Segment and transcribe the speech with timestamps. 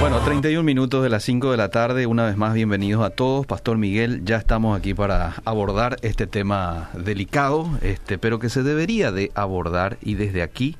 [0.00, 3.46] Bueno, 31 minutos de las 5 de la tarde, una vez más bienvenidos a todos.
[3.46, 9.10] Pastor Miguel, ya estamos aquí para abordar este tema delicado, este, pero que se debería
[9.10, 10.76] de abordar y desde aquí,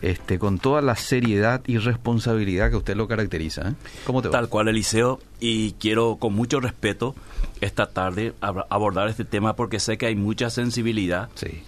[0.00, 3.70] este, con toda la seriedad y responsabilidad que usted lo caracteriza.
[3.70, 3.74] ¿eh?
[4.06, 4.32] ¿Cómo te va?
[4.32, 7.16] Tal cual, Eliseo, y quiero con mucho respeto
[7.60, 11.30] esta tarde abordar este tema porque sé que hay mucha sensibilidad.
[11.34, 11.64] Sí.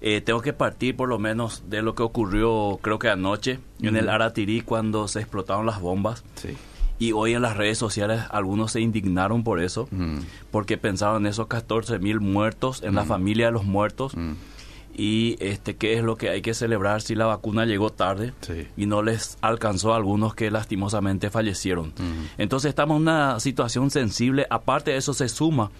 [0.00, 3.96] Eh, tengo que partir por lo menos de lo que ocurrió creo que anoche en
[3.96, 6.22] el Aratirí cuando se explotaron las bombas.
[6.36, 6.50] Sí.
[6.98, 9.86] Y hoy en las redes sociales algunos se indignaron por eso,
[10.50, 14.14] porque pensaban en esos 14 mil muertos, en la familia de los muertos.
[14.98, 18.66] Y este, qué es lo que hay que celebrar si la vacuna llegó tarde Sí.
[18.78, 21.92] y no les alcanzó a algunos que lastimosamente fallecieron.
[22.38, 24.46] Entonces estamos en una situación sensible.
[24.48, 25.70] Aparte de eso se suma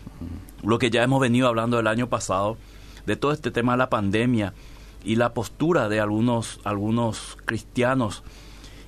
[0.62, 2.58] lo que ya hemos venido hablando el año pasado,
[3.06, 4.52] de todo este tema de la pandemia
[5.04, 8.24] y la postura de algunos, algunos cristianos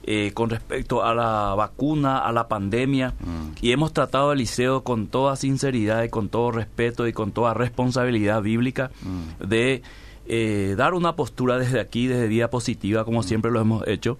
[0.03, 3.15] eh, con respecto a la vacuna, a la pandemia.
[3.61, 7.55] Y hemos tratado el liceo con toda sinceridad y con todo respeto y con toda
[7.55, 8.91] responsabilidad bíblica
[9.39, 9.83] de
[10.29, 14.19] eh, dar una postura desde aquí, desde Vía Positiva, como siempre lo hemos hecho.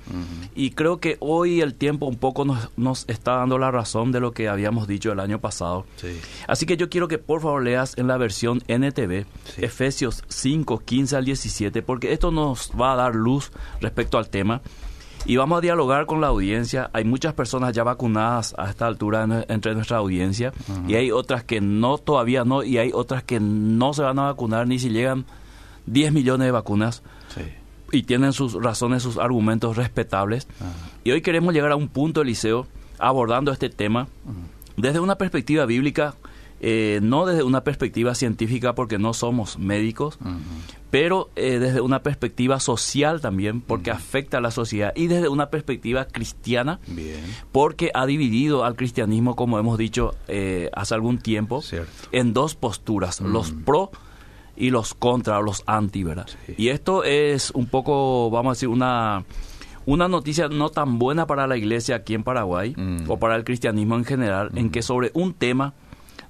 [0.55, 4.21] Y creo que hoy el tiempo un poco nos, nos está dando la razón de
[4.21, 5.85] lo que habíamos dicho el año pasado.
[5.97, 6.19] Sí.
[6.47, 9.65] Así que yo quiero que por favor leas en la versión NTV Sí.
[9.65, 14.61] Efesios 5, 15 al 17, porque esto nos va a dar luz respecto al tema.
[15.27, 16.91] Y vamos a dialogar con la audiencia.
[16.93, 20.53] Hay muchas personas ya vacunadas a esta altura en- entre nuestra audiencia
[20.87, 24.23] y hay otras que no, todavía no, y hay otras que no se van a
[24.27, 25.27] vacunar ni si llegan
[25.93, 27.03] 10 millones de vacunas
[27.35, 27.43] Sí.
[27.93, 30.47] y tienen sus razones, sus argumentos respetables.
[31.05, 32.67] Y hoy queremos llegar a un punto, Eliseo,
[32.99, 34.09] abordando este tema
[34.77, 36.15] desde una perspectiva bíblica,
[36.61, 40.19] eh, no desde una perspectiva científica porque no somos médicos,
[40.91, 45.51] pero eh, desde una perspectiva social también porque afecta a la sociedad y desde una
[45.51, 47.21] perspectiva cristiana Bien.
[47.53, 51.91] porque ha dividido al cristianismo, como hemos dicho eh, hace algún tiempo, Cierto.
[52.11, 53.91] en dos posturas, los pro
[54.59, 56.27] y los contra, o los anti, ¿verdad?
[56.47, 56.55] Sí.
[56.59, 59.25] Y esto es un poco, vamos a decir, una,
[59.87, 63.09] una noticia no tan buena para la iglesia aquí en Paraguay, Mm.
[63.11, 65.75] o para el cristianismo en general, en que sobre un tema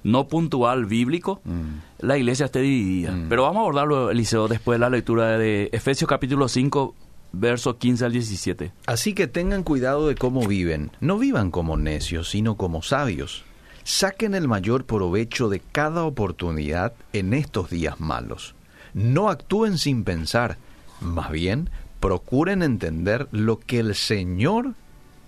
[0.03, 2.05] no puntual bíblico, Mm.
[2.05, 3.17] la iglesia esté dividida.
[3.27, 6.95] Pero vamos a abordarlo, Eliseo, después de la lectura de Efesios capítulo 5,
[7.31, 8.71] versos 15 al 17.
[8.87, 10.91] Así que tengan cuidado de cómo viven.
[10.99, 13.43] No vivan como necios, sino como sabios.
[13.89, 18.53] Saquen el mayor provecho de cada oportunidad en estos días malos.
[18.93, 20.57] No actúen sin pensar.
[21.01, 24.75] Más bien, procuren entender lo que el Señor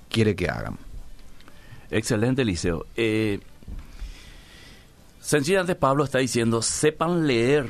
[0.09, 0.77] quiere que hagan.
[1.89, 2.85] Excelente, Eliseo.
[2.95, 3.39] Eh,
[5.19, 7.65] sencillamente Pablo está diciendo, sepan leer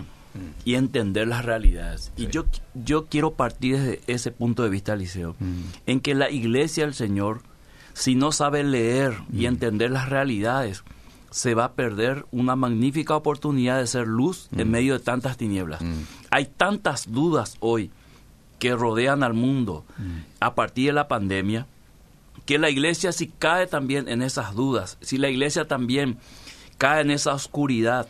[0.66, 2.12] y entender las realidades.
[2.18, 5.38] Y yo, yo quiero partir desde ese punto de vista, Eliseo,
[5.86, 7.44] en que la iglesia del Señor,
[7.94, 10.84] si no sabe leer y entender las realidades,
[11.30, 15.82] se va a perder una magnífica oportunidad de ser luz en medio de tantas tinieblas.
[16.30, 17.90] Hay tantas dudas hoy
[18.60, 19.86] que rodean al mundo
[20.40, 21.68] a partir de la pandemia,
[22.46, 26.18] que la iglesia si cae también en esas dudas, si la iglesia también
[26.78, 28.08] cae en esa oscuridad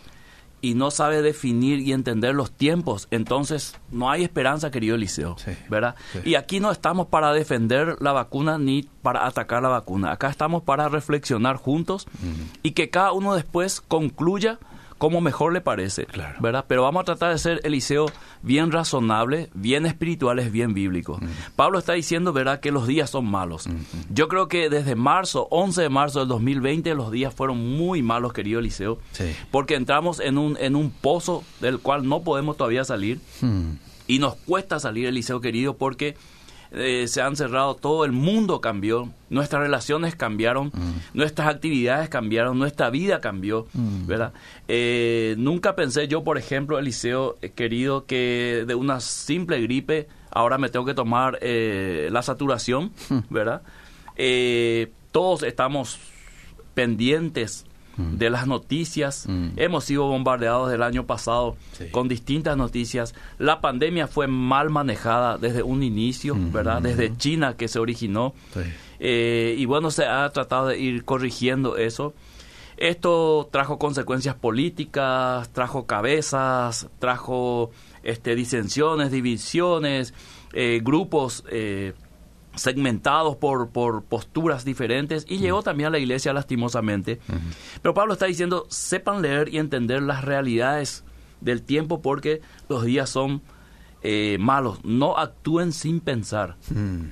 [0.61, 5.51] y no sabe definir y entender los tiempos, entonces no hay esperanza, querido Eliseo, Sí,
[5.69, 5.95] ¿verdad?
[6.13, 6.19] sí.
[6.23, 10.61] Y aquí no estamos para defender la vacuna ni para atacar la vacuna, acá estamos
[10.63, 12.05] para reflexionar juntos
[12.61, 14.59] y que cada uno después concluya
[15.01, 16.38] como mejor le parece, Claro.
[16.41, 16.66] ¿verdad?
[16.67, 18.06] Pero vamos a tratar de ser, Eliseo,
[18.44, 21.19] bien razonable, bien espirituales, bien bíblicos.
[21.56, 23.67] Pablo está diciendo, ¿verdad?, que los días son malos.
[24.13, 28.31] Yo creo que desde marzo, 11 de marzo del 2020, los días fueron muy malos,
[28.31, 29.35] querido Eliseo, Sí.
[29.50, 33.19] porque entramos en un, en un pozo del cual no podemos todavía salir.
[33.41, 33.78] Hmm.
[34.06, 36.16] Y nos cuesta salir, Eliseo querido, porque
[36.71, 40.71] eh, se han cerrado, todo el mundo cambió, nuestras relaciones cambiaron,
[41.13, 44.33] nuestras actividades cambiaron, nuestra vida cambió, ¿verdad?
[44.67, 50.57] Eh, nunca pensé yo, por ejemplo, Eliseo eh, querido, que de una simple gripe ahora
[50.57, 52.91] me tengo que tomar la saturación,
[53.29, 53.61] ¿verdad?
[54.15, 55.99] Eh, todos estamos
[56.74, 57.65] pendientes
[58.18, 59.25] de las noticias.
[59.27, 59.50] Mm.
[59.57, 61.86] Hemos sido bombardeados el año pasado Sí.
[61.92, 63.13] con distintas noticias.
[63.38, 66.81] La pandemia fue mal manejada desde un inicio, ¿verdad?
[66.81, 68.33] Desde China que se originó.
[68.53, 68.62] Sí.
[69.00, 72.13] Eh, y bueno, se ha tratado de ir corrigiendo eso.
[72.77, 77.71] Esto trajo consecuencias políticas, trajo cabezas, trajo
[78.03, 80.13] este, disensiones, divisiones,
[80.53, 81.94] eh, grupos eh,
[82.56, 87.19] segmentados por, por posturas diferentes y llegó también a la iglesia lastimosamente.
[87.81, 91.03] Pero Pablo está diciendo, sepan leer y entender las realidades
[91.39, 93.42] del tiempo porque los días son
[94.03, 94.83] eh, malos.
[94.83, 96.57] No actúen sin pensar.
[96.69, 97.12] Hmm.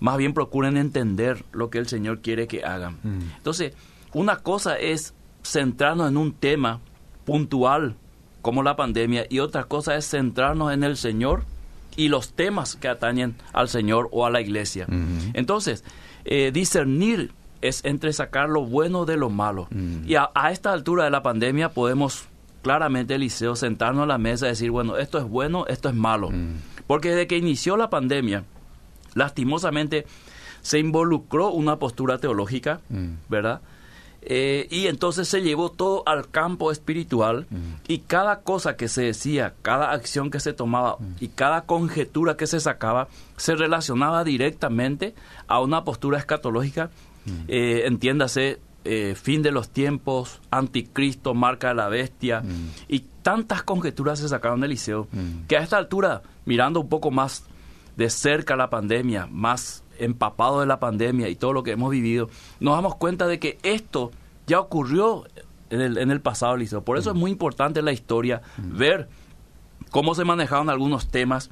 [0.00, 2.98] más bien procuren entender lo que el Señor quiere que hagan.
[3.02, 3.36] Mm.
[3.36, 3.74] Entonces,
[4.14, 5.14] una cosa es
[5.44, 6.80] centrarnos en un tema
[7.26, 7.96] puntual
[8.42, 11.44] como la pandemia y otra cosa es centrarnos en el Señor
[11.96, 14.86] y los temas que atañen al Señor o a la iglesia.
[15.34, 15.84] Entonces,
[16.24, 19.68] eh, discernir es entre sacar lo bueno de lo malo.
[20.06, 22.26] Y a, a esta altura de la pandemia podemos
[22.62, 26.30] claramente, Eliseo, sentarnos a la mesa y decir, bueno, esto es bueno, esto es malo.
[26.86, 28.44] Porque desde que inició la pandemia,
[29.14, 30.06] lastimosamente
[30.62, 32.80] se involucró una postura teológica.
[33.28, 33.60] ¿verdad?
[34.22, 37.46] Eh, y entonces se llevó todo al campo espiritual
[37.88, 42.46] y cada cosa que se decía, cada acción que se tomaba y cada conjetura que
[42.46, 43.08] se sacaba
[43.38, 45.14] se relacionaba directamente
[45.46, 46.90] a una postura escatológica,
[47.48, 52.42] eh, entiéndase, eh, fin de los tiempos, anticristo, marca de la bestia
[52.88, 55.08] y tantas conjeturas se sacaron del liceo
[55.48, 57.44] que a esta altura, mirando un poco más
[57.96, 62.28] de cerca la pandemia, más empapado de la pandemia y todo lo que hemos vivido,
[62.60, 64.10] nos damos cuenta de que esto
[64.46, 65.24] ya ocurrió
[65.70, 66.56] en el, en el pasado.
[66.84, 69.08] Por eso es muy importante en la historia ver
[69.90, 71.48] cómo se manejaron algunos temas.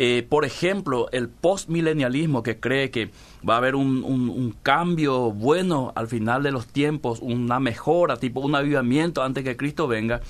[0.00, 3.10] Eh, por ejemplo, el postmilenialismo que cree que
[3.48, 8.16] va a haber un, un- un cambio bueno al final de los tiempos, una mejora,
[8.16, 10.20] tipo un avivamiento antes que Cristo venga,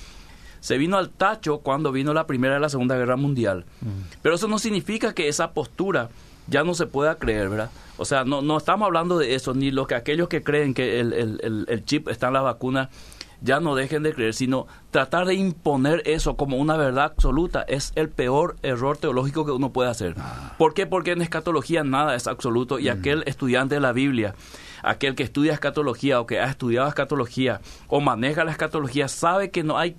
[0.59, 3.65] se vino al tacho cuando vino la Primera y la Segunda Guerra Mundial.
[4.23, 6.09] Pero eso no significa que esa postura
[6.49, 7.69] ya no se pueda creer, ¿verdad?
[7.97, 10.99] O sea, no, no estamos hablando de eso, ni lo que aquellos que creen que
[10.99, 12.89] el, el- el- chip está en la vacuna
[13.41, 17.93] ya no dejen de creer, sino tratar de imponer eso como una verdad absoluta es
[17.95, 20.15] el peor error teológico que uno puede hacer.
[20.57, 20.85] ¿Por qué?
[20.85, 24.35] Porque en escatología nada es absoluto y aquel estudiante de la Biblia,
[24.83, 29.63] aquel que estudia escatología o que ha estudiado escatología o maneja la escatología, sabe que
[29.63, 29.95] no hay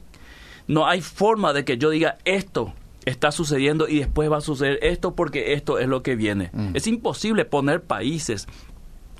[0.67, 2.75] no hay forma de que yo diga esto
[3.11, 6.51] está sucediendo y después va a suceder esto porque esto es lo que viene.
[6.75, 8.47] Es imposible poner países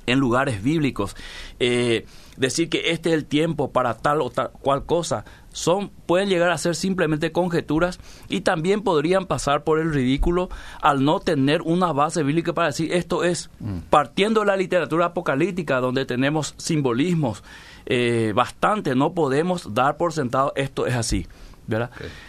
[0.07, 1.17] en lugares bíblicos,
[1.61, 2.07] eh,
[2.37, 6.51] decir que este es el tiempo para tal o tal cual cosa, son pueden llegar
[6.51, 7.99] a ser simplemente conjeturas
[8.29, 10.49] y también podrían pasar por el ridículo
[10.81, 13.51] al no tener una base bíblica para decir esto es
[13.91, 17.43] partiendo de la literatura apocalíptica donde tenemos simbolismos
[17.87, 21.27] eh, bastante, no podemos dar por sentado esto es así.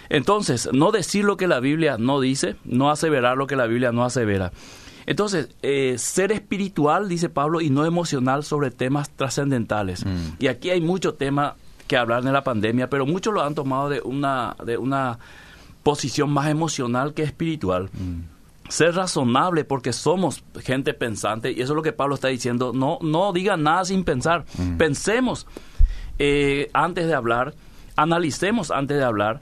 [0.09, 3.91] Entonces, no decir lo que la Biblia no dice, no aseverar lo que la Biblia
[3.91, 4.51] no asevera.
[5.05, 10.05] Entonces, eh, ser espiritual, dice Pablo, y no emocional sobre temas trascendentales.
[10.05, 10.35] Mm.
[10.39, 11.55] Y aquí hay mucho tema
[11.87, 15.19] que hablar de la pandemia, pero muchos lo han tomado de una, de una
[15.83, 17.89] posición más emocional que espiritual.
[18.69, 22.71] Ser razonable porque somos gente pensante, y eso es lo que Pablo está diciendo.
[22.73, 24.45] No, no digan nada sin pensar.
[24.77, 25.47] Pensemos
[26.19, 27.55] eh, antes de hablar,
[27.95, 29.39] analicemos antes de hablar.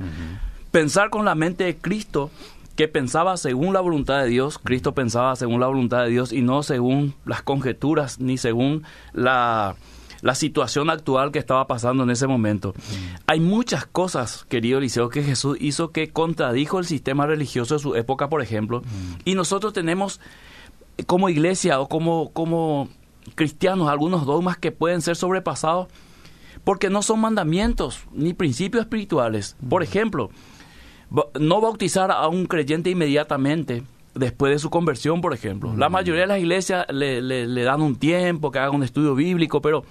[0.72, 2.30] Pensar con la mente de Cristo,
[2.76, 6.42] que pensaba según la voluntad de Dios, Cristo pensaba según la voluntad de Dios y
[6.42, 9.76] no según las conjeturas ni según la,
[10.22, 12.74] la situación actual que estaba pasando en ese momento.
[13.28, 17.96] Hay muchas cosas, querido Eliseo, que Jesús hizo que contradijo el sistema religioso de su
[17.96, 18.82] época, por ejemplo,
[19.26, 20.20] y nosotros tenemos
[21.06, 22.90] como iglesia o como, como
[23.36, 25.88] cristianos algunos dogmas que pueden ser sobrepasados
[26.70, 29.56] porque no son mandamientos ni principios espirituales.
[29.68, 30.30] Por ejemplo,
[31.40, 33.82] no bautizar a un creyente inmediatamente
[34.14, 35.74] después de su conversión, por ejemplo.
[35.76, 39.16] La mayoría de las iglesias le, le- le dan un tiempo, que haga un estudio
[39.16, 39.84] bíblico, pero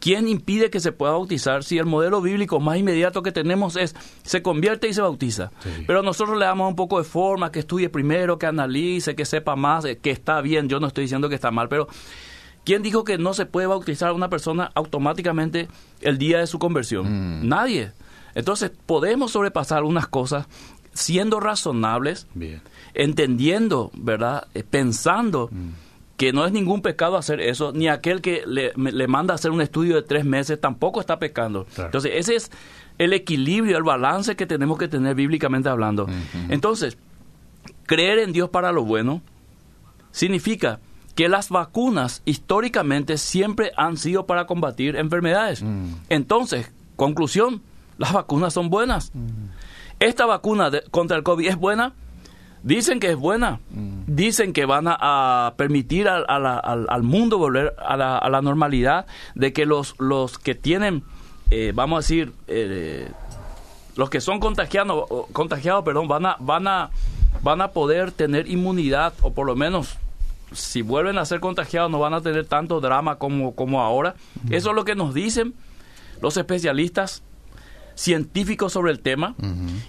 [0.00, 3.94] ¿quién impide que se pueda bautizar si el modelo bíblico más inmediato que tenemos es
[4.22, 5.50] se convierte y se bautiza?
[5.62, 5.68] Sí.
[5.86, 9.54] Pero nosotros le damos un poco de forma, que estudie primero, que analice, que sepa
[9.54, 11.88] más, eh, que está bien, yo no estoy diciendo que está mal, pero
[12.68, 15.68] ¿quién dijo que no se puede bautizar a una persona automáticamente
[16.02, 17.40] el día de su conversión?
[17.40, 17.48] Mm.
[17.48, 17.92] Nadie.
[18.34, 20.46] Entonces podemos sobrepasar algunas cosas
[20.92, 22.60] siendo razonables, Bien.
[22.92, 24.48] entendiendo, ¿verdad?
[24.52, 25.48] Eh, pensando
[26.18, 28.74] que no es ningún pecado hacer eso, ni aquel que le,
[29.06, 31.64] manda a hacer un estudio de tres meses tampoco está pecando.
[31.64, 31.86] Claro.
[31.86, 32.50] Entonces, ese es
[32.98, 36.06] el equilibrio, el balance que tenemos que tener bíblicamente hablando.
[36.50, 36.98] Entonces,
[37.86, 39.22] creer en Dios para lo bueno
[40.10, 40.80] significa
[41.18, 45.64] que las vacunas históricamente siempre han sido para combatir enfermedades.
[45.64, 45.94] Mm.
[46.10, 47.60] Entonces, conclusión,
[47.98, 49.10] las vacunas son buenas.
[49.98, 51.92] Esta vacuna de- contra el COVID es buena.
[52.62, 53.58] Dicen que es buena.
[54.06, 54.96] Dicen que van a,
[55.48, 59.52] a permitir al, a la- al- al mundo volver a la, a la normalidad, de
[59.52, 61.02] que los, los que tienen,
[61.50, 63.10] eh, vamos a decir, eh,
[63.96, 66.90] los que son contagiados, contagiados perdón, van a, van, a,
[67.42, 69.96] van a poder tener inmunidad, o por lo menos,
[70.52, 74.14] si vuelven a ser contagiados, no van a tener tanto drama como, como ahora.
[74.50, 75.54] Eso es lo que nos dicen
[76.20, 77.22] los especialistas
[77.94, 79.34] científicos sobre el tema.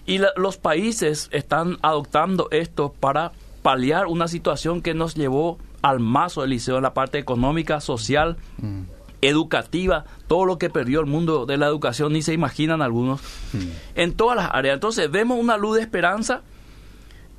[0.05, 5.99] Y la- los países están adoptando esto para paliar una situación que nos llevó al
[5.99, 8.81] mazo Eliseo en la parte económica, social, mm.
[9.21, 13.21] educativa, todo lo que perdió el mundo de la educación, ni se imaginan algunos,
[13.53, 13.57] mm.
[13.95, 14.73] en todas las áreas.
[14.75, 16.41] Entonces vemos una luz de esperanza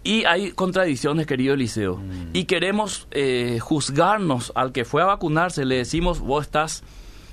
[0.02, 1.96] y hay contradicciones, querido Eliseo.
[1.96, 2.30] Mm.
[2.32, 6.82] Y queremos eh, juzgarnos al que fue a vacunarse, le decimos, vos estás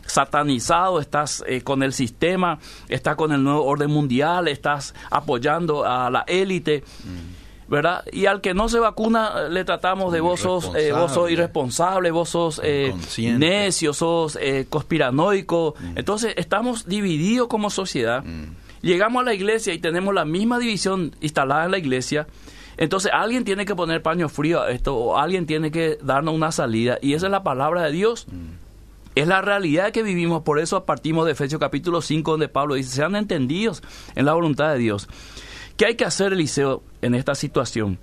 [0.06, 6.10] satanizado, estás eh, con el sistema, estás con el nuevo orden mundial, estás apoyando a
[6.10, 6.84] la élite.
[7.68, 8.04] ¿verdad?
[8.12, 12.12] Y al que no se vacuna le tratamos de vos sos, eh, vos sos irresponsable,
[12.12, 12.94] vos sos eh,
[13.38, 15.76] necio, sos eh, conspiranoico.
[15.78, 15.98] Mm.
[15.98, 18.24] Entonces estamos divididos como sociedad.
[18.24, 18.56] Mm.
[18.82, 22.28] Llegamos a la iglesia y tenemos la misma división instalada en la iglesia.
[22.78, 26.52] Entonces alguien tiene que poner paño frío a esto o alguien tiene que darnos una
[26.52, 28.28] salida y esa es la palabra de Dios.
[28.28, 28.68] Mm.
[29.16, 32.92] Es la realidad que vivimos, por eso partimos de Efesios capítulo 5 donde Pablo dice,
[32.92, 33.82] sean entendidos
[34.14, 35.10] en la voluntad de Dios.
[35.76, 37.98] ¿Qué hay que hacer, Eliseo, en esta situación?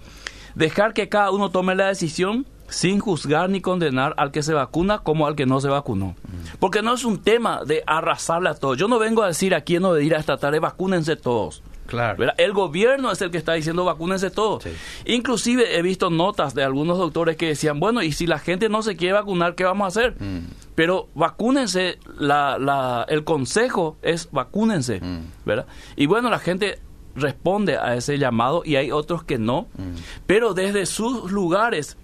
[0.57, 5.01] Dejar que cada uno tome la decisión sin juzgar ni condenar al que se vacuna
[5.01, 6.17] como al que no se vacunó.
[6.59, 8.77] Porque no es un tema de arrasarle a todos.
[8.79, 11.63] Yo no vengo a decir aquí no de ir a esta tarde, vacúnense todos.
[11.87, 12.33] Claro.
[12.37, 14.65] El gobierno es el que está diciendo vacúnense todos.
[15.05, 18.83] Inclusive he visto notas de algunos doctores que decían, bueno, y si la gente no
[18.83, 20.17] se quiere vacunar, ¿qué vamos a hacer?
[20.21, 20.47] Mm.
[20.75, 25.21] Pero vacúnense, la, la, el consejo es vacúnense, mm.
[25.45, 25.67] ¿verdad?
[25.97, 26.79] Y bueno, la gente
[27.15, 30.25] responde a ese llamado y hay otros que no, mm.
[30.27, 31.97] pero desde sus lugares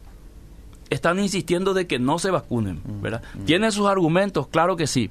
[0.90, 2.82] están insistiendo de que no se vacunen.
[3.00, 3.22] ¿verdad?
[3.46, 5.10] Tienen sus argumentos, claro que sí,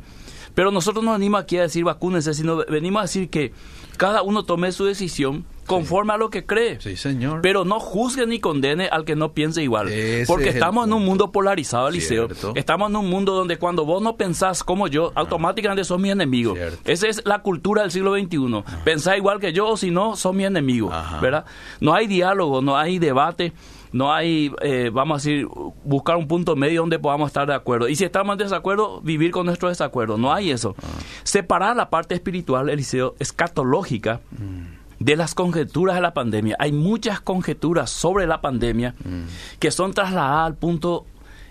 [0.59, 3.53] pero nosotros no venimos aquí a decir vacúnense, sino venimos a decir que
[3.95, 6.81] cada uno tome su decisión conforme a lo que cree.
[6.81, 7.39] Sí, señor.
[7.41, 9.87] Pero no juzgue ni condene al que no piense igual.
[10.27, 12.27] porque estamos en un mundo polarizado, Eliseo.
[12.55, 16.55] Estamos en un mundo donde cuando vos no pensás como yo, automáticamente sos mi enemigo.
[16.83, 18.61] Esa es la cultura del siglo XXI.
[18.83, 20.91] Pensá igual que yo o si no, sos mi enemigo.
[21.21, 21.45] ¿verdad?
[21.79, 23.53] No hay diálogo, no hay debate
[23.91, 25.47] no hay, eh, vamos a decir,
[25.83, 27.87] buscar un punto medio donde podamos estar de acuerdo.
[27.87, 30.17] Y si estamos en desacuerdo, vivir con nuestro desacuerdo.
[30.17, 30.75] No hay eso.
[30.81, 30.85] Ah.
[31.23, 34.21] Separar la parte espiritual, Eliseo, escatológica.
[34.31, 36.55] Mm de las conjeturas de la pandemia.
[36.59, 39.57] Hay muchas conjeturas sobre la pandemia mm.
[39.59, 41.05] que son trasladadas al punto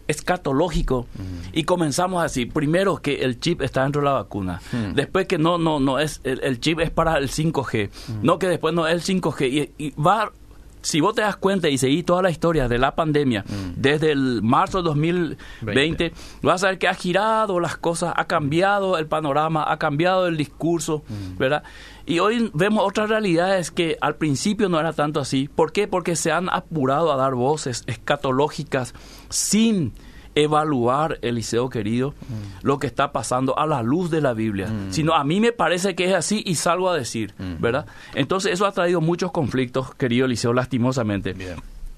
[0.06, 1.48] escatológico mm.
[1.52, 4.62] y comenzamos así primero que el chip está dentro de la vacuna
[4.94, 7.90] después que no no no es el, chip es para el 5G
[8.22, 10.32] no que después no es el 5G y, va
[10.82, 13.44] si vos te das cuenta y seguís toda la historia de la pandemia
[13.76, 18.98] desde el marzo de 2020 vas a ver que ha girado las cosas ha cambiado
[18.98, 21.02] el panorama ha cambiado el discurso
[21.38, 21.62] verdad
[22.08, 25.46] y hoy vemos otras realidades que al principio no era tanto así.
[25.54, 25.86] ¿Por qué?
[25.86, 28.94] Porque se han apurado a dar voces escatológicas
[29.28, 29.92] sin
[30.34, 32.66] evaluar, Eliseo querido, mm.
[32.66, 34.68] lo que está pasando a la luz de la Biblia.
[34.68, 34.92] Mm.
[34.92, 37.60] Sino a mí me parece que es así y salgo a decir, mm.
[37.60, 37.86] ¿verdad?
[38.14, 41.34] Entonces eso ha traído muchos conflictos, querido Eliseo, lastimosamente.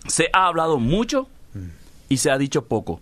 [0.07, 1.29] Se ha hablado mucho
[2.09, 3.01] y se ha dicho poco.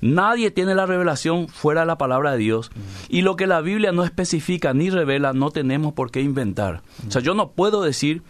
[0.00, 2.70] Nadie tiene la revelación fuera de la palabra de Dios.
[3.08, 6.82] Y lo que la Biblia no especifica ni revela, no tenemos por qué inventar.
[7.06, 8.22] O sea, yo no puedo decir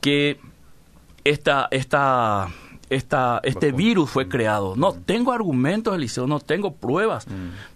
[0.00, 0.38] que
[1.24, 2.48] esta, esta,
[2.90, 4.74] esta, este virus fue creado.
[4.76, 7.26] No tengo argumentos, Eliseo, no tengo pruebas,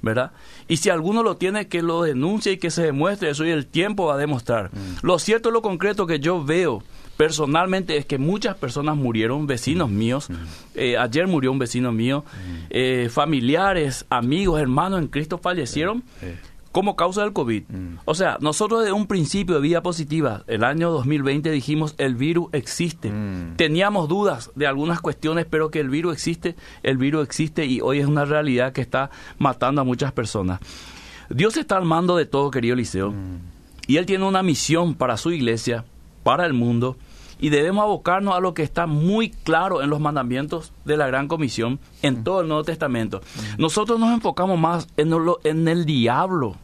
[0.02, 0.32] ¿verdad?
[0.68, 3.30] Y si alguno lo tiene, que lo denuncie y que se demuestre.
[3.30, 4.70] Eso y el tiempo va a demostrar.
[5.02, 6.82] Lo cierto, lo concreto que yo veo
[7.16, 10.28] personalmente es que muchas personas murieron, vecinos míos.
[10.74, 12.24] Eh, ayer murió un vecino mío.
[12.70, 16.02] Eh, familiares, amigos, hermanos en Cristo fallecieron
[16.72, 17.64] como causa del COVID.
[18.04, 22.48] O sea, nosotros de un principio de vida positiva, el año 2020 dijimos el virus
[22.52, 23.12] existe.
[23.56, 27.98] Teníamos dudas de algunas cuestiones, pero que el virus existe, el virus existe y hoy
[27.98, 30.60] es una realidad que está matando a muchas personas.
[31.28, 33.14] Dios está al mando de todo, querido Eliseo,
[33.86, 35.84] y Él tiene una misión para su iglesia,
[36.22, 36.96] para el mundo,
[37.40, 41.26] y debemos abocarnos a lo que está muy claro en los mandamientos de la Gran
[41.26, 43.22] Comisión en todo el Nuevo Testamento.
[43.58, 45.12] Nosotros nos enfocamos más en,
[45.44, 46.56] en el diablo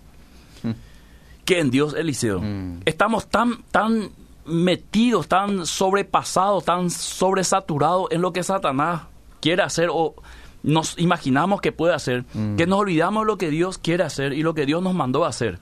[1.45, 2.43] que en Dios Eliseo.
[2.85, 4.11] Estamos tan, tan
[4.45, 9.03] metidos, tan sobrepasados, tan sobresaturados en lo que Satanás
[9.41, 10.15] quiere hacer o
[10.63, 12.25] nos imaginamos que puede hacer,
[12.57, 15.25] que nos olvidamos de lo que Dios quiere hacer y lo que Dios nos mandó
[15.25, 15.61] a hacer.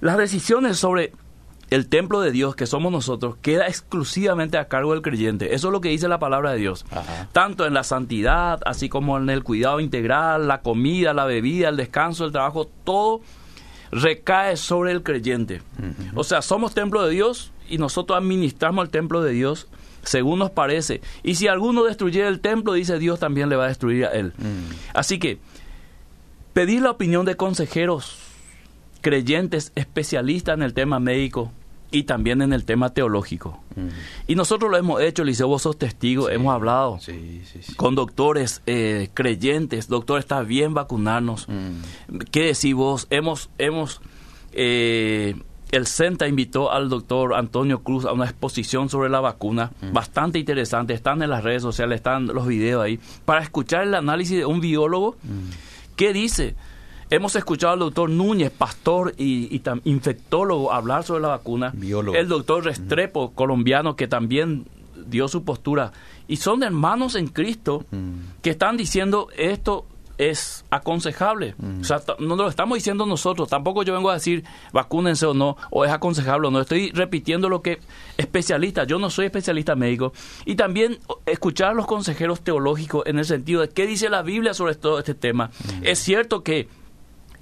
[0.00, 1.12] Las decisiones sobre
[1.70, 5.54] el templo de Dios, que somos nosotros, queda exclusivamente a cargo del creyente.
[5.54, 6.84] Eso es lo que dice la palabra de Dios.
[7.32, 11.76] Tanto en la santidad, así como en el cuidado integral, la comida, la bebida, el
[11.76, 13.20] descanso, el trabajo, todo
[13.90, 15.62] recae sobre el creyente.
[16.14, 19.68] O sea, somos templo de Dios y nosotros administramos el templo de Dios
[20.02, 21.00] según nos parece.
[21.22, 24.32] Y si alguno destruye el templo, dice Dios también le va a destruir a él.
[24.92, 25.38] Así que
[26.52, 28.23] pedir la opinión de consejeros
[29.04, 31.52] creyentes especialistas en el tema médico
[31.90, 33.60] y también en el tema teológico.
[34.26, 36.98] Y nosotros lo hemos hecho, Liceo, vos sos testigo, hemos hablado
[37.76, 41.46] con doctores eh, creyentes, doctor, está bien vacunarnos.
[42.30, 43.06] ¿Qué decís vos?
[43.10, 44.00] Hemos, hemos
[44.52, 45.36] eh,
[45.70, 50.94] el CENTA invitó al doctor Antonio Cruz a una exposición sobre la vacuna, bastante interesante,
[50.94, 54.60] están en las redes sociales, están los videos ahí, para escuchar el análisis de un
[54.60, 55.16] biólogo.
[55.94, 56.56] Que dice,
[57.14, 61.72] hemos escuchado al doctor Núñez, pastor y, infectólogo, hablar sobre la vacuna,
[62.14, 64.66] el doctor Restrepo, colombiano, que también
[65.06, 65.92] dio su postura,
[66.26, 67.84] y son hermanos en Cristo
[68.42, 71.54] que están diciendo esto es aconsejable.
[71.58, 71.80] Mm.
[71.80, 73.48] O sea, no lo estamos diciendo nosotros.
[73.48, 76.60] Tampoco yo vengo a decir vacúnense o no, o es aconsejable o no.
[76.60, 77.80] Estoy repitiendo lo que
[78.16, 80.12] especialistas, yo no soy especialista médico.
[80.44, 84.54] Y también escuchar a los consejeros teológicos en el sentido de qué dice la Biblia
[84.54, 85.50] sobre todo este tema.
[85.80, 85.86] Mm.
[85.86, 86.68] Es cierto que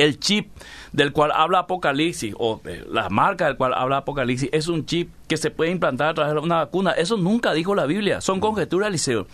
[0.03, 0.49] el chip
[0.93, 5.11] del cual habla Apocalipsis, o eh, la marca del cual habla Apocalipsis, es un chip
[5.29, 6.91] que se puede implantar a través de una vacuna.
[6.93, 9.27] Eso nunca dijo la Biblia, son conjeturas, Liceo.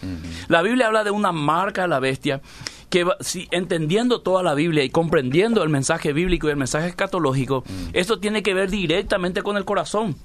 [0.49, 2.41] La Biblia habla de una marca de la bestia
[2.91, 7.65] que si entendiendo toda la Biblia y comprendiendo el mensaje bíblico y el mensaje escatológico,
[7.93, 10.17] esto tiene que ver directamente con el corazón.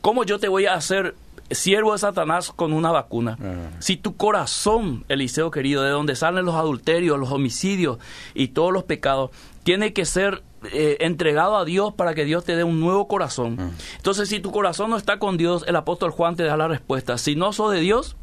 [0.00, 1.14] ¿Cómo yo te voy a hacer
[1.50, 3.38] siervo de Satanás con una vacuna.
[3.42, 3.76] Ah.
[3.78, 7.98] Si tu corazón, Eliseo querido, de donde salen los adulterios, los homicidios
[8.34, 9.30] y todos los pecados,
[9.62, 10.42] tiene que ser
[10.72, 13.56] eh, entregado a Dios para que Dios te dé un nuevo corazón.
[13.58, 13.70] Ah.
[13.96, 17.18] Entonces, si tu corazón no está con Dios, el apóstol Juan te da la respuesta.
[17.18, 18.16] Si no sos de Dios,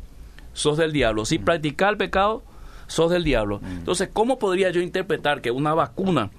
[0.54, 1.26] sos del diablo.
[1.26, 1.44] Si mm.
[1.46, 2.44] practicas el pecado,
[2.88, 3.60] sos del diablo.
[3.64, 6.32] Entonces, ¿cómo podría yo interpretar que una vacuna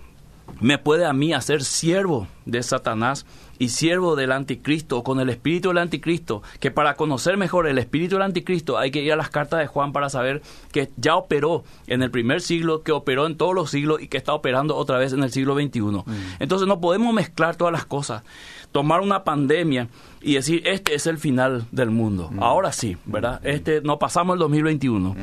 [0.61, 3.27] me puede a mí hacer siervo de Satanás
[3.59, 8.17] y siervo del anticristo, con el espíritu del anticristo, que para conocer mejor el espíritu
[8.17, 11.65] del anticristo hay que ir a las cartas de Juan para saber que ya operó
[11.87, 14.99] en el primer siglo, que operó en todos los siglos y que está operando otra
[14.99, 15.81] vez en el siglo XXI.
[15.81, 16.05] Mm.
[16.39, 18.23] Entonces no podemos mezclar todas las cosas,
[18.73, 19.89] tomar una pandemia
[20.21, 22.29] y decir, este es el final del mundo.
[22.33, 22.43] Mm.
[22.43, 23.41] Ahora sí, ¿verdad?
[23.43, 23.47] Mm.
[23.47, 25.17] Este, no pasamos el 2021.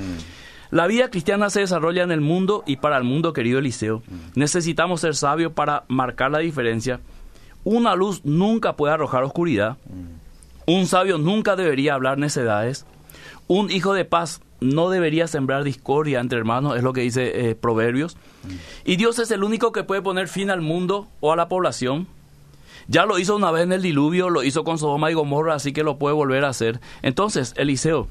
[0.72, 4.02] La vida cristiana se desarrolla en el mundo y para el mundo, querido Eliseo.
[4.34, 7.00] Necesitamos ser sabios para marcar la diferencia
[7.66, 9.78] una luz nunca puede arrojar oscuridad.
[10.66, 12.86] Un sabio nunca debería hablar necedades.
[13.48, 17.56] Un hijo de paz no debería sembrar discordia entre hermanos, es lo que dice eh,
[17.56, 18.18] Proverbios.
[18.86, 22.08] Y Dios es el único que puede poner fin al mundo o a la población.
[22.88, 25.74] Ya lo hizo una vez en el diluvio, lo hizo con Sodoma y Gomorra, así
[25.74, 26.80] que lo puede volver a hacer.
[27.02, 28.08] Entonces, Eliseo,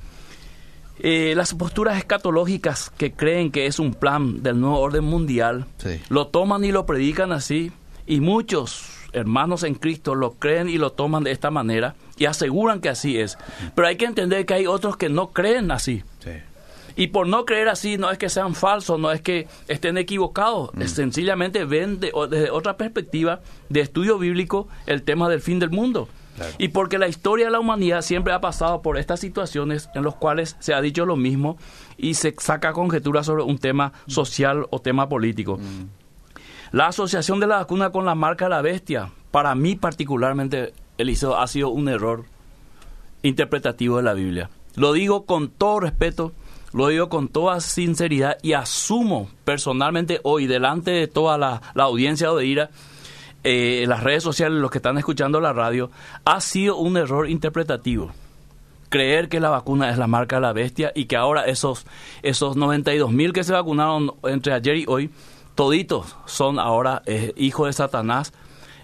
[0.99, 5.67] eh, las posturas escatológicas que creen que es un plan del nuevo orden mundial,
[6.09, 7.71] lo toman y lo predican así,
[8.07, 12.81] y muchos hermanos en Cristo lo creen y lo toman de esta manera y aseguran
[12.81, 13.39] que así es.
[13.75, 16.03] Pero hay que entender que hay otros que no creen así.
[16.97, 20.71] Y por no creer así no es que sean falsos, no es que estén equivocados,
[20.75, 20.83] mm.
[20.85, 26.09] sencillamente ven desde otra perspectiva de estudio bíblico el tema del fin del mundo.
[26.59, 30.17] Y porque la historia de la humanidad siempre ha pasado por estas situaciones en las
[30.17, 31.57] cuales se ha dicho lo mismo
[31.97, 35.59] y se saca conjetura sobre un tema social o tema político.
[35.59, 36.04] Mm.
[36.73, 41.37] La asociación de la vacuna con la marca de la bestia, para mí particularmente, Eliseo,
[41.37, 42.25] ha sido un error
[43.23, 44.51] interpretativo de la Biblia.
[44.77, 46.33] Lo digo con todo respeto,
[46.73, 52.47] lo digo con toda sinceridad y asumo personalmente hoy, delante de toda la, audiencia de
[52.47, 52.71] IRA,
[53.45, 55.91] eh, las redes sociales, los que están escuchando la radio,
[56.25, 58.11] ha sido un error interpretativo.
[58.89, 61.87] Creer que la vacuna es la marca de la bestia y que ahora esos,
[62.23, 65.11] esos 92 mil que se vacunaron entre ayer y hoy
[65.55, 68.33] toditos son ahora eh, hijos de Satanás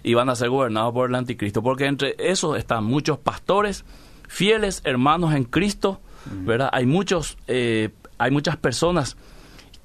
[0.03, 3.85] y van a ser gobernados por el anticristo, porque entre esos están muchos pastores,
[4.27, 6.69] fieles hermanos en Cristo, ¿verdad?
[6.73, 9.17] Hay muchos, eh, hay muchas personas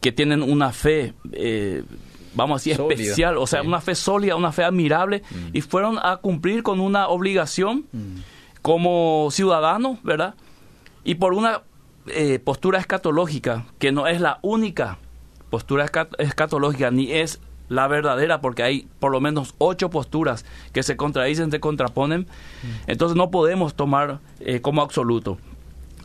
[0.00, 1.82] que tienen una fe, eh,
[2.34, 5.22] vamos a decir, especial, o sea, una fe sólida, una fe admirable,
[5.52, 7.84] y fueron a cumplir con una obligación
[8.62, 10.34] como ciudadanos, ¿verdad?
[11.04, 11.62] Y por una
[12.44, 14.98] postura escatológica, que no es la única
[15.56, 15.86] postura
[16.18, 17.40] escatológica ni es
[17.70, 22.90] la verdadera, porque hay por lo menos ocho posturas que se contradicen, se contraponen, mm.
[22.90, 25.38] entonces no podemos tomar eh, como absoluto.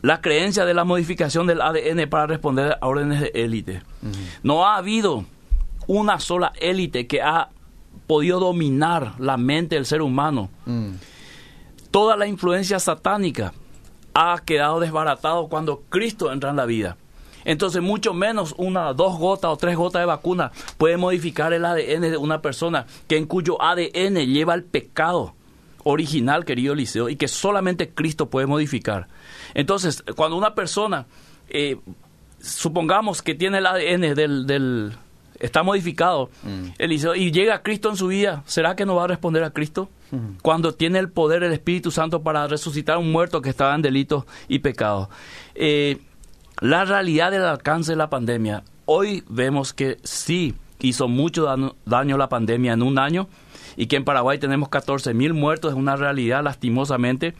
[0.00, 3.82] La creencia de la modificación del ADN para responder a órdenes de élite.
[4.42, 5.26] No ha habido
[5.86, 7.50] una sola élite que ha
[8.06, 10.48] podido dominar la mente del ser humano.
[10.64, 10.92] Mm.
[11.90, 13.52] Toda la influencia satánica
[14.14, 16.96] ha quedado desbaratado cuando Cristo entra en la vida.
[17.44, 22.02] Entonces, mucho menos una, dos gotas o tres gotas de vacuna puede modificar el ADN
[22.02, 25.34] de una persona que en cuyo ADN lleva el pecado
[25.84, 29.08] original, querido Liceo, y que solamente Cristo puede modificar.
[29.54, 31.06] Entonces, cuando una persona,
[31.48, 31.78] eh,
[32.40, 34.92] supongamos que tiene el ADN del,
[35.40, 36.74] está modificado, mm.
[36.78, 39.50] Eliseo, y llega a Cristo en su vida, ¿será que no va a responder a
[39.50, 39.88] Cristo?
[40.42, 43.80] cuando tiene el poder el Espíritu Santo para resucitar a un muerto que estaba en
[43.80, 45.08] delitos y pecados.
[45.54, 46.02] Eh,
[46.62, 51.48] la realidad del alcance de la pandemia, hoy vemos que sí hizo mucho
[51.84, 53.26] daño, la pandemia en un año
[53.76, 57.34] y que en Paraguay tenemos 14 mil muertos, es una realidad lastimosamente.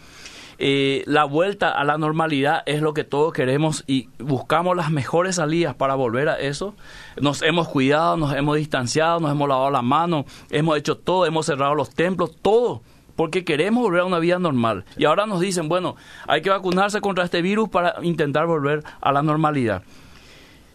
[0.59, 5.37] Eh, la vuelta a la normalidad es lo que todos queremos y buscamos las mejores
[5.37, 6.75] salidas para volver a eso.
[7.21, 11.47] Nos hemos cuidado, nos hemos distanciado, nos hemos lavado la mano, hemos hecho todo, hemos
[11.47, 12.83] cerrado los templos, todo
[13.17, 14.85] porque queremos volver a una vida normal.
[14.97, 15.97] Y ahora nos dicen, bueno,
[16.27, 19.83] hay que vacunarse contra este virus para intentar volver a la normalidad.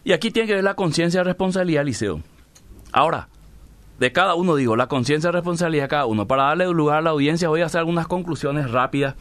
[0.03, 2.21] Y aquí tiene que ver la conciencia y responsabilidad, Liceo.
[2.93, 3.27] Ahora,
[3.99, 6.27] de cada uno digo, la conciencia y responsabilidad de cada uno.
[6.27, 9.15] Para darle lugar a la audiencia voy a hacer algunas conclusiones rápidas.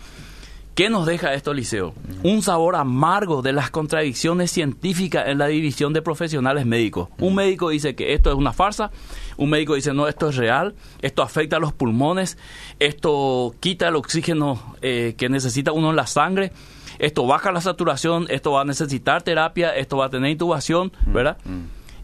[0.77, 1.95] ¿Qué nos deja esto, Liceo?
[2.23, 7.09] Un sabor amargo de las contradicciones científicas en la división de profesionales médicos.
[7.19, 8.91] Un médico dice que esto es una farsa,
[9.39, 12.37] un médico dice no, esto es real, esto afecta a los pulmones,
[12.79, 16.53] esto quita el oxígeno eh, que necesita uno en la sangre,
[16.99, 21.39] esto baja la saturación, esto va a necesitar terapia, esto va a tener intubación, ¿verdad?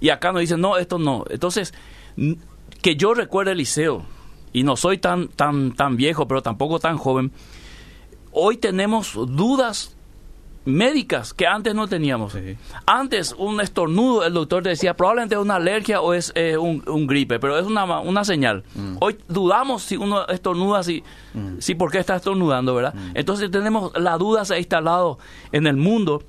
[0.01, 1.27] Y acá nos dicen no, esto no.
[1.29, 1.75] Entonces,
[2.81, 4.07] que yo recuerde el liceo,
[4.55, 7.33] y no soy tan, tan, tan viejo, pero tampoco tan joven,
[8.33, 9.97] hoy tenemos dudas
[10.65, 12.37] médicas que antes no teníamos.
[12.87, 17.39] Antes un estornudo, el doctor decía probablemente es una alergia o es eh, un, gripe,
[17.39, 18.65] pero es una, una señal.
[18.75, 18.97] Mm.
[19.01, 21.03] Hoy dudamos si uno estornuda, si,
[21.35, 21.59] mm.
[21.59, 22.95] si por qué está estornudando, ¿verdad?
[22.95, 23.11] Mm.
[23.15, 25.19] Entonces tenemos la duda se ha instalado
[25.51, 26.23] en el mundo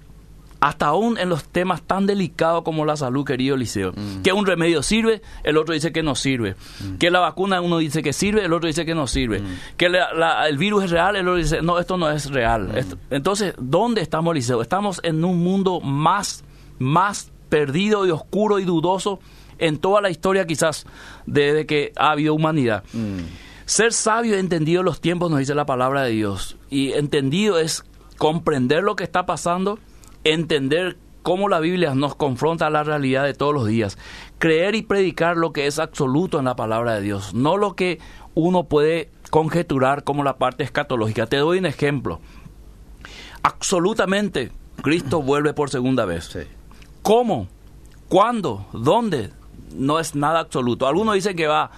[0.63, 3.91] hasta aún en los temas tan delicados como la salud, querido Liceo.
[3.91, 4.21] Mm.
[4.21, 6.55] Que un remedio sirve, el otro dice que no sirve.
[6.79, 6.99] Mm.
[6.99, 9.41] Que la vacuna uno dice que sirve, el otro dice que no sirve.
[9.41, 9.45] Mm.
[9.75, 12.69] Que el virus es real, el otro dice, no, esto no es real.
[13.09, 14.61] entonces, ¿dónde estamos, Liceo?
[14.61, 16.45] Estamos en un mundo más,
[16.79, 19.19] más perdido y oscuro y dudoso
[19.57, 20.85] en toda la historia quizás
[21.25, 22.85] desde que ha habido humanidad.
[23.65, 26.55] Ser sabio y entendido los tiempos nos dice la palabra de Dios.
[26.69, 27.83] Y entendido es
[28.17, 29.77] comprender lo que está pasando
[30.23, 33.97] entender cómo la Biblia nos confronta a la realidad de todos los días,
[34.39, 37.99] creer y predicar lo que es absoluto en la palabra de Dios, no lo que
[38.35, 41.25] uno puede conjeturar como la parte escatológica.
[41.25, 42.19] Te doy un ejemplo.
[43.41, 46.37] Absolutamente, Cristo vuelve por segunda vez.
[47.01, 47.47] ¿Cómo?
[48.09, 48.67] ¿Cuándo?
[48.73, 49.31] ¿Dónde?
[49.75, 50.87] No es nada absoluto.
[50.87, 51.71] Algunos dicen que va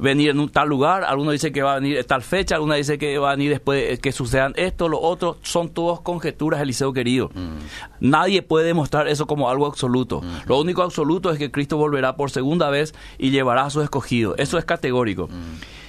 [0.00, 2.76] venir en un tal lugar, algunos dicen que va a venir en tal fecha, algunos
[2.76, 6.60] dicen que va a venir después de que sucedan esto, lo otro, son todos conjeturas,
[6.60, 7.30] Eliseo querido.
[7.34, 7.58] Mm.
[8.00, 10.22] Nadie puede demostrar eso como algo absoluto.
[10.22, 10.48] Mm.
[10.48, 14.34] Lo único absoluto es que Cristo volverá por segunda vez y llevará a sus escogidos.
[14.38, 15.28] Eso es categórico.
[15.28, 15.80] Mm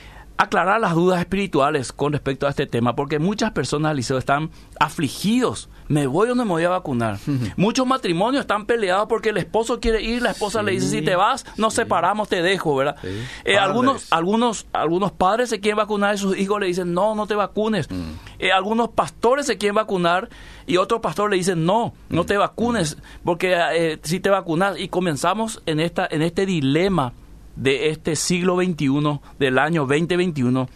[0.42, 4.50] aclarar las dudas espirituales con respecto a este tema, porque muchas personas, Liceo, están
[4.80, 5.70] afligidos.
[5.88, 7.20] ¿Me voy o no me voy a vacunar?
[7.58, 11.16] Muchos matrimonios están peleados porque el esposo quiere ir, la esposa le dice, si te
[11.16, 12.96] vas, nos separamos, te dejo, ¿verdad?
[13.44, 17.28] Eh, algunos, algunos, algunos padres se quieren vacunar y sus hijos le dicen, no, no
[17.28, 17.92] te vacunes.
[17.92, 18.14] Mm.
[18.40, 20.30] Eh, algunos pastores se quieren vacunar
[20.66, 24.88] y otros pastores le dicen, no, no te vacunes, porque eh, si te vacunas, y
[24.88, 27.14] comenzamos en, esta, en este dilema
[27.56, 30.70] de este siglo XXI, del año 2021,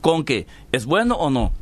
[0.00, 1.52] con que es bueno o no.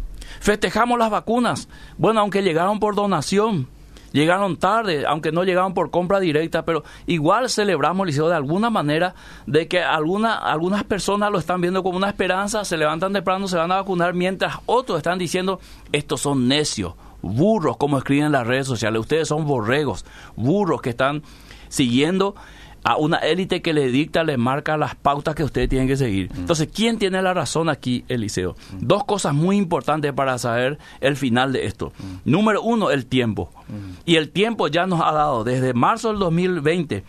[0.40, 3.66] Festejamos las vacunas, bueno, aunque llegaron por donación,
[4.12, 9.14] llegaron tarde, aunque no llegaron por compra directa, pero igual celebramos, Liceo, de alguna manera,
[9.46, 13.56] de que alguna, algunas personas lo están viendo como una esperanza, se levantan temprano, se
[13.56, 15.60] van a vacunar, mientras otros están diciendo,
[15.92, 20.04] estos son necios, burros, como escriben en las redes sociales, ustedes son borregos,
[20.36, 21.22] burros que están
[21.68, 22.34] siguiendo
[22.88, 26.32] a una élite que le dicta, le marca las pautas que ustedes tienen que seguir.
[26.32, 26.38] Mm.
[26.38, 28.56] Entonces, ¿quién tiene la razón aquí, Eliseo?
[28.72, 28.78] Mm.
[28.80, 31.92] Dos cosas muy importantes para saber el final de esto.
[31.98, 32.30] Mm.
[32.30, 33.52] Número uno, el tiempo.
[34.06, 37.04] Y el tiempo ya nos ha dado desde marzo del 2020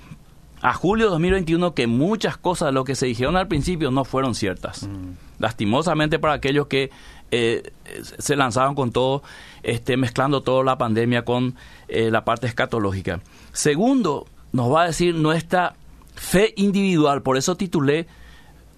[0.62, 4.04] a julio de 2021 que muchas cosas de lo que se dijeron al principio no
[4.04, 4.90] fueron ciertas.
[5.38, 6.92] Lastimosamente para aquellos que
[7.32, 7.72] eh,
[8.18, 9.24] se lanzaron con todo,
[9.64, 11.56] este, mezclando toda la pandemia con
[11.88, 13.22] eh, la parte escatológica.
[13.54, 15.76] Segundo, nos va a decir nuestra
[16.16, 17.22] fe individual.
[17.22, 18.08] Por eso titulé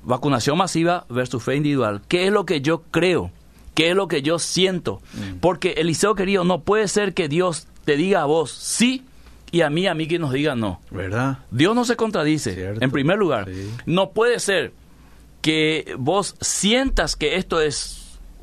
[0.03, 2.01] vacunación masiva versus fe individual.
[2.07, 3.31] ¿Qué es lo que yo creo?
[3.73, 5.01] ¿Qué es lo que yo siento?
[5.13, 5.37] Mm.
[5.39, 9.03] Porque Eliseo querido, no puede ser que Dios te diga a vos sí
[9.51, 10.81] y a mí, a mí que nos diga no.
[10.91, 11.39] ¿Verdad?
[11.51, 12.73] Dios no se contradice.
[12.79, 13.49] En primer lugar,
[13.85, 14.73] no puede ser
[15.41, 18.00] que vos sientas que esto es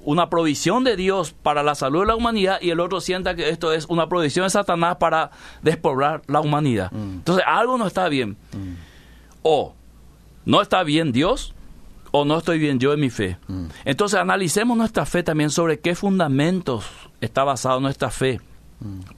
[0.09, 3.51] una provisión de Dios para la salud de la humanidad y el otro sienta que
[3.51, 6.91] esto es una provisión de Satanás para despoblar la humanidad.
[6.93, 7.17] Mm.
[7.17, 8.39] Entonces algo no está bien.
[8.57, 8.77] Mm.
[9.43, 9.75] O
[10.47, 11.53] no está bien Dios
[12.11, 13.37] o no estoy bien yo en mi fe.
[13.49, 13.67] Mm.
[13.85, 16.87] Entonces analicemos nuestra fe también sobre qué fundamentos
[17.21, 18.41] está basada nuestra fe.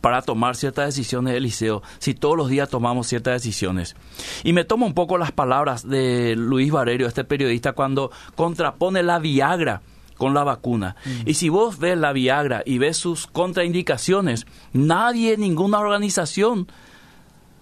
[0.01, 3.95] para tomar ciertas decisiones, Eliseo, si todos los días tomamos ciertas decisiones.
[4.43, 9.19] Y me tomo un poco las palabras de Luis Varerio, este periodista, cuando contrapone la
[9.19, 9.83] Viagra
[10.21, 10.97] con la vacuna.
[11.25, 16.69] Y si vos ves la Viagra y ves sus contraindicaciones, nadie, ninguna organización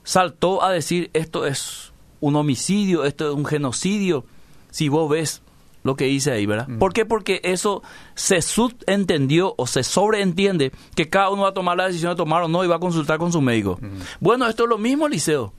[0.02, 4.24] saltó a decir esto es un homicidio, esto es un genocidio.
[4.72, 5.40] Si vos ves
[5.84, 6.66] lo que dice ahí, ¿verdad?
[6.80, 7.06] ¿Por qué?
[7.06, 7.84] Porque eso
[8.16, 12.42] se subentendió o se sobreentiende que cada uno va a tomar la decisión de tomar
[12.42, 13.78] o no y va a consultar con su médico.
[14.18, 15.52] Bueno, esto es lo mismo, Liceo.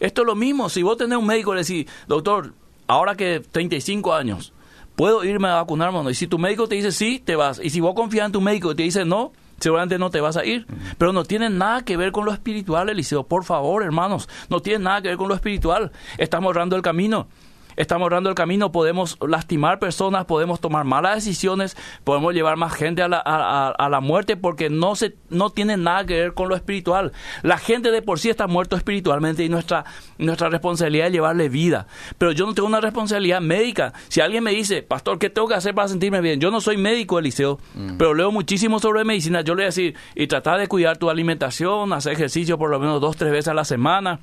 [0.00, 0.68] Esto es lo mismo.
[0.68, 2.52] Si vos tenés un médico y le decís, doctor,
[2.88, 4.52] ahora que 35 años,
[4.96, 6.10] ¿puedo irme a no?
[6.10, 7.60] Y si tu médico te dice sí, te vas.
[7.62, 10.36] Y si vos confías en tu médico y te dice no, seguramente no te vas
[10.36, 10.66] a ir.
[10.98, 13.24] Pero no tiene nada que ver con lo espiritual, Eliseo.
[13.24, 15.92] Por favor, hermanos, no tiene nada que ver con lo espiritual.
[16.18, 17.28] Estamos errando el camino
[17.76, 23.02] estamos errando el camino, podemos lastimar personas, podemos tomar malas decisiones, podemos llevar más gente
[23.02, 26.56] a la, a, la muerte porque no, se, no tiene nada que ver con lo
[26.56, 27.12] espiritual.
[27.42, 29.84] La gente de por sí está muerto espiritualmente y nuestra,
[30.18, 31.86] nuestra responsabilidad es llevarle vida.
[32.18, 33.92] Pero yo no tengo una responsabilidad médica.
[34.08, 36.40] Si alguien me dice, pastor, ¿qué tengo que hacer para sentirme bien?
[36.40, 37.96] Yo no soy médico, Eliseo, mm.
[37.96, 39.42] pero leo muchísimo sobre medicina.
[39.42, 42.78] Yo le voy a decir, y tratar de cuidar tu alimentación, hacer ejercicio por lo
[42.78, 44.20] menos dos, tres veces a la semana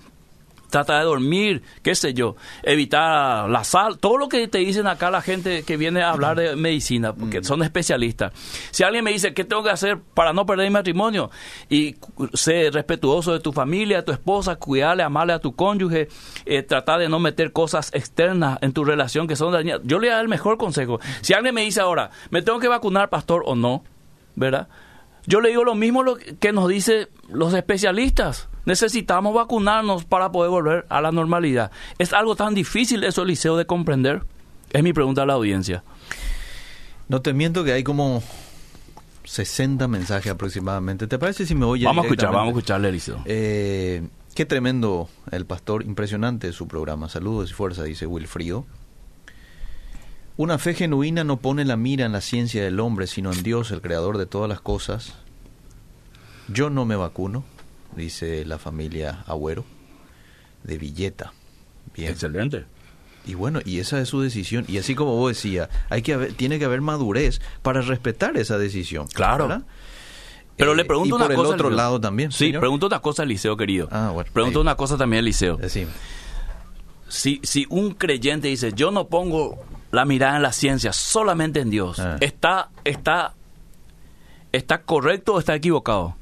[0.70, 5.12] trata de dormir, qué sé yo, evitar la sal, todo lo que te dicen acá
[5.12, 8.34] la gente que viene a hablar de medicina, porque son especialistas.
[8.72, 11.32] Si alguien me dice, ¿qué tengo que hacer para no perder mi matrimonio?
[11.70, 11.96] Y
[12.34, 16.08] ser respetuoso de tu familia, de tu esposa, cuidarle, amarle a tu cónyuge,
[16.46, 19.82] eh, tratar de no meter cosas externas en tu relación que son dañadas.
[19.86, 21.00] Yo le doy el mejor consejo.
[21.22, 23.84] Si alguien me dice ahora, ¿me tengo que vacunar, pastor, o no?
[24.36, 24.68] ¿Verdad?
[25.26, 28.49] Yo le digo lo mismo lo que nos dicen los especialistas.
[28.66, 31.72] Necesitamos vacunarnos para poder volver a la normalidad.
[31.98, 34.24] ¿Es algo tan difícil eso, Liceo, de comprender?
[34.72, 35.84] Es mi pregunta a la audiencia.
[37.08, 38.22] No te miento que hay como
[39.24, 41.08] 60 mensajes aproximadamente.
[41.08, 43.22] ¿Te parece si me voy a Vamos a escuchar, vamos a escucharle, Liceo.
[43.26, 47.10] Eh, qué tremendo el pastor, impresionante su programa.
[47.10, 48.66] Saludos y fuerza, dice Wilfrido.
[50.38, 53.72] Una fe genuina no pone la mira en la ciencia del hombre, sino en Dios,
[53.72, 55.16] el creador de todas las cosas.
[56.48, 57.44] Yo no me vacuno,
[58.00, 59.66] dice la familia Agüero,
[60.64, 61.34] de Villeta.
[61.96, 62.12] Bien.
[62.12, 62.66] Excelente.
[63.26, 64.66] Y bueno, y esa es su decisión.
[64.68, 69.08] Y así como vos decías, hay que tiene que haber madurez para respetar esa decisión.
[69.08, 69.64] Claro.
[70.58, 71.48] Pero le eh, pregunto una por cosa.
[71.50, 72.32] el otro lado también.
[72.32, 73.88] Sí, pregunto una cosa, Liceo, querido.
[73.92, 74.30] Ah, bueno.
[74.34, 75.60] Pregunto una cosa también, Liceo.
[77.08, 79.58] Si, si un creyente dice, yo no pongo
[79.92, 82.18] la mirada en la ciencia, solamente en Dios, ah.
[82.20, 83.34] ¿está, está,
[84.52, 86.16] ¿está correcto o está equivocado?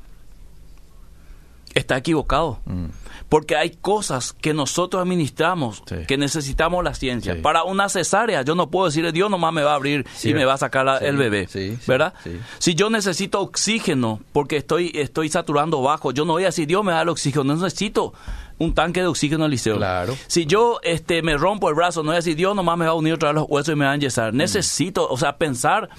[1.74, 2.60] Está equivocado.
[2.66, 2.86] Mm.
[3.30, 7.42] Porque hay cosas que nosotros administramos, que necesitamos la ciencia.
[7.42, 10.46] Para una cesárea, yo no puedo decirle, Dios nomás me va a abrir y me
[10.46, 11.48] va a sacar el bebé.
[11.86, 12.14] ¿Verdad?
[12.60, 16.86] Si yo necesito oxígeno porque estoy, estoy saturando bajo, yo no voy a decir, Dios
[16.86, 18.14] me da el oxígeno, no necesito
[18.60, 19.78] un tanque de oxígeno al liceo.
[19.78, 20.18] Claro.
[20.28, 22.92] Si yo este, me rompo el brazo, no voy a decir, Dios nomás me va
[22.92, 24.34] a unir otra vez los huesos y me va a enyesar.
[24.34, 24.38] Mm.
[24.38, 25.90] Necesito, o sea, pensar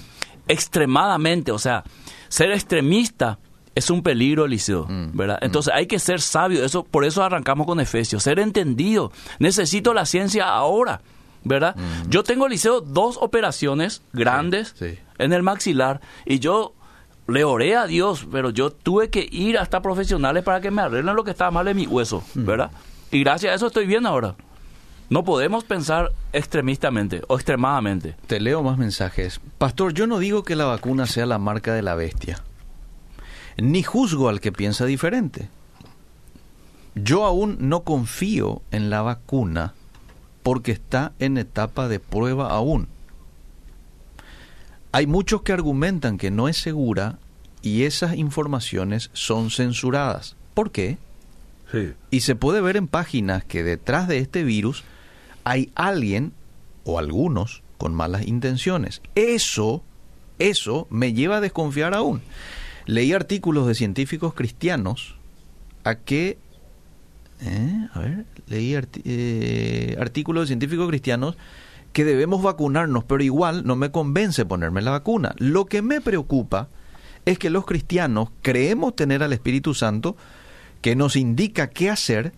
[0.48, 1.84] extremadamente, o sea,
[2.28, 3.38] ser extremista
[3.78, 5.16] es un peligro, Eliseo, mm.
[5.16, 5.38] ¿verdad?
[5.40, 5.44] Mm.
[5.44, 9.12] Entonces hay que ser sabio, eso, por eso arrancamos con Efesios, ser entendido.
[9.38, 11.00] Necesito la ciencia ahora,
[11.44, 11.76] ¿verdad?
[12.08, 14.74] Yo tengo, Eliseo, dos operaciones grandes
[15.18, 16.74] en el maxilar y yo
[17.28, 21.14] le oré a Dios, pero yo tuve que ir hasta profesionales para que me arreglen
[21.14, 22.44] lo que estaba mal en mi hueso, mm.
[22.44, 22.70] ¿verdad?
[23.10, 24.34] Y gracias a eso estoy bien ahora.
[25.10, 28.14] No podemos pensar extremistamente o extremadamente.
[28.26, 29.40] Te leo más mensajes.
[29.56, 32.42] Pastor, yo no digo que la vacuna sea la marca de la bestia,
[33.58, 35.48] ni juzgo al que piensa diferente.
[36.94, 39.74] Yo aún no confío en la vacuna
[40.42, 42.88] porque está en etapa de prueba aún.
[44.92, 47.18] Hay muchos que argumentan que no es segura
[47.62, 50.36] y esas informaciones son censuradas.
[50.54, 50.96] ¿Por qué?
[52.10, 54.84] Y se puede ver en páginas que detrás de este virus
[55.44, 56.32] hay alguien
[56.84, 59.02] o algunos con malas intenciones.
[59.14, 59.82] Eso,
[60.38, 62.22] eso me lleva a desconfiar aún.
[62.88, 65.14] Leí artículos de científicos cristianos
[65.84, 66.38] a que,
[67.42, 68.74] eh, a ver, leí
[69.04, 71.36] eh, artículos de científicos cristianos
[71.92, 75.34] que debemos vacunarnos, pero igual no me convence ponerme la vacuna.
[75.36, 76.70] Lo que me preocupa
[77.26, 80.16] es que los cristianos creemos tener al Espíritu Santo
[80.80, 82.32] que nos indica qué hacer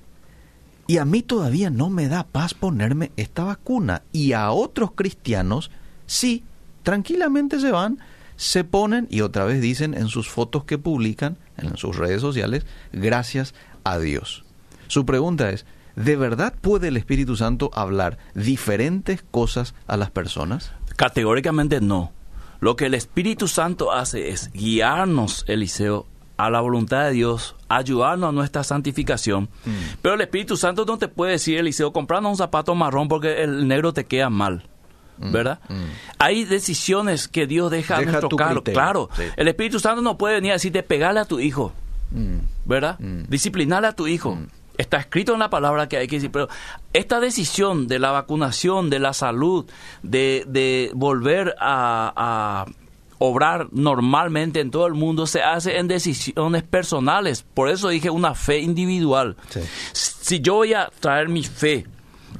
[0.89, 5.71] y a mí todavía no me da paz ponerme esta vacuna y a otros cristianos
[6.07, 6.43] sí,
[6.83, 8.01] tranquilamente se van,
[8.41, 12.65] se ponen y otra vez dicen en sus fotos que publican en sus redes sociales,
[12.91, 14.47] gracias a Dios.
[14.89, 20.73] Su pregunta es, ¿de verdad puede el Espíritu Santo hablar diferentes cosas a las personas?
[20.97, 22.13] Categóricamente no.
[22.61, 26.07] Lo que el Espíritu Santo hace es guiarnos, Eliseo,
[26.39, 29.51] a la voluntad de Dios, ayudarnos a nuestra santificación.
[29.67, 29.71] Mm.
[30.01, 33.69] Pero el Espíritu Santo no te puede decir, Eliseo, comprando un zapato marrón porque el
[33.69, 34.70] negro te queda mal.
[35.21, 35.61] ¿Verdad?
[36.19, 38.05] Hay decisiones que Dios deja, a Mm.
[38.07, 38.63] Nuestro cargo.
[38.65, 39.23] Claro, Sí.
[39.37, 41.73] el Espíritu Santo no puede venir a decirte pegarle a tu hijo.
[42.11, 42.39] Mm.
[42.65, 42.99] ¿verdad?
[42.99, 44.39] Disciplinarle a tu hijo.
[44.79, 46.49] Está escrito en la palabra que hay que decir, pero
[46.95, 49.67] esta decisión de la vacunación, de la salud,
[50.03, 52.67] de, de volver a, a
[53.19, 57.43] obrar normalmente en todo el mundo, se hace en decisiones personales.
[57.55, 59.37] Por eso dije una fe individual.
[59.51, 59.61] Sí.
[59.93, 61.87] Si yo voy a traer mi fe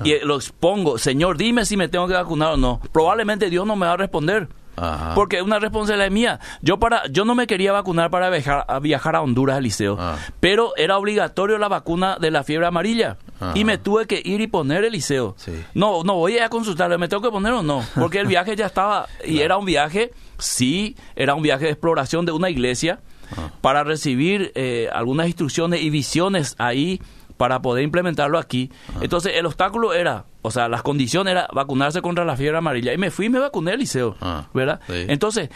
[0.05, 3.77] y lo expongo, Señor, dime si me tengo que vacunar o no, probablemente Dios no
[3.77, 4.49] me va a responder.
[4.77, 5.15] Ajá.
[5.15, 6.41] Porque es una responsabilidad mía.
[6.63, 9.97] Yo para yo no me quería vacunar para viajar a, viajar a Honduras, Eliseo.
[10.01, 10.17] Ah.
[10.39, 13.19] Pero era obligatorio la vacuna de la fiebre amarilla.
[13.41, 13.53] Ajá.
[13.57, 15.35] Y me tuve que ir y poner, Eliseo.
[15.37, 15.53] Sí.
[15.75, 17.85] No, no voy a consultarle, ¿me tengo que poner o no?
[17.95, 19.07] Porque el viaje ya estaba...
[19.25, 23.01] Y era un viaje, sí, era un viaje de exploración de una iglesia
[23.37, 23.51] Ah.
[23.61, 27.01] para recibir eh, algunas instrucciones y visiones ahí
[27.41, 28.71] para poder implementarlo aquí.
[29.01, 32.93] Entonces el obstáculo era, o sea, las condiciones era vacunarse contra la fiebre amarilla.
[32.93, 34.15] Y me fui y me vacuné, Eliseo.
[34.21, 34.79] Ah, ¿Verdad?
[34.87, 35.07] sí.
[35.09, 35.49] Entonces,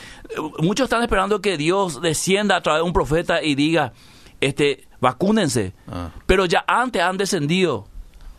[0.60, 3.92] muchos están esperando que Dios descienda a través de un profeta y diga,
[4.40, 5.74] este, vacúnense.
[5.86, 6.08] Ah.
[6.24, 7.86] Pero ya antes han descendido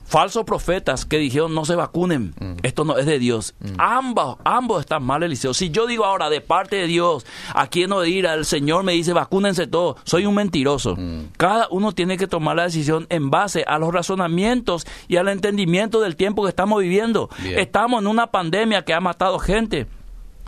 [0.05, 2.33] falsos profetas que dijeron no se vacunen.
[2.39, 2.53] Mm.
[2.63, 3.55] Esto no es de Dios.
[3.77, 5.53] Ambos, ambos están mal, Eliseo.
[5.53, 8.93] Si yo digo ahora de parte de Dios, a quién no ir, el Señor me
[8.93, 10.95] dice vacúnense todos, soy un mentiroso.
[10.95, 11.31] Mm.
[11.37, 15.99] Cada uno tiene que tomar la decisión en base a los razonamientos y al entendimiento
[15.99, 17.29] del tiempo que estamos viviendo.
[17.39, 17.59] Bien.
[17.59, 19.87] Estamos en una pandemia que ha matado gente.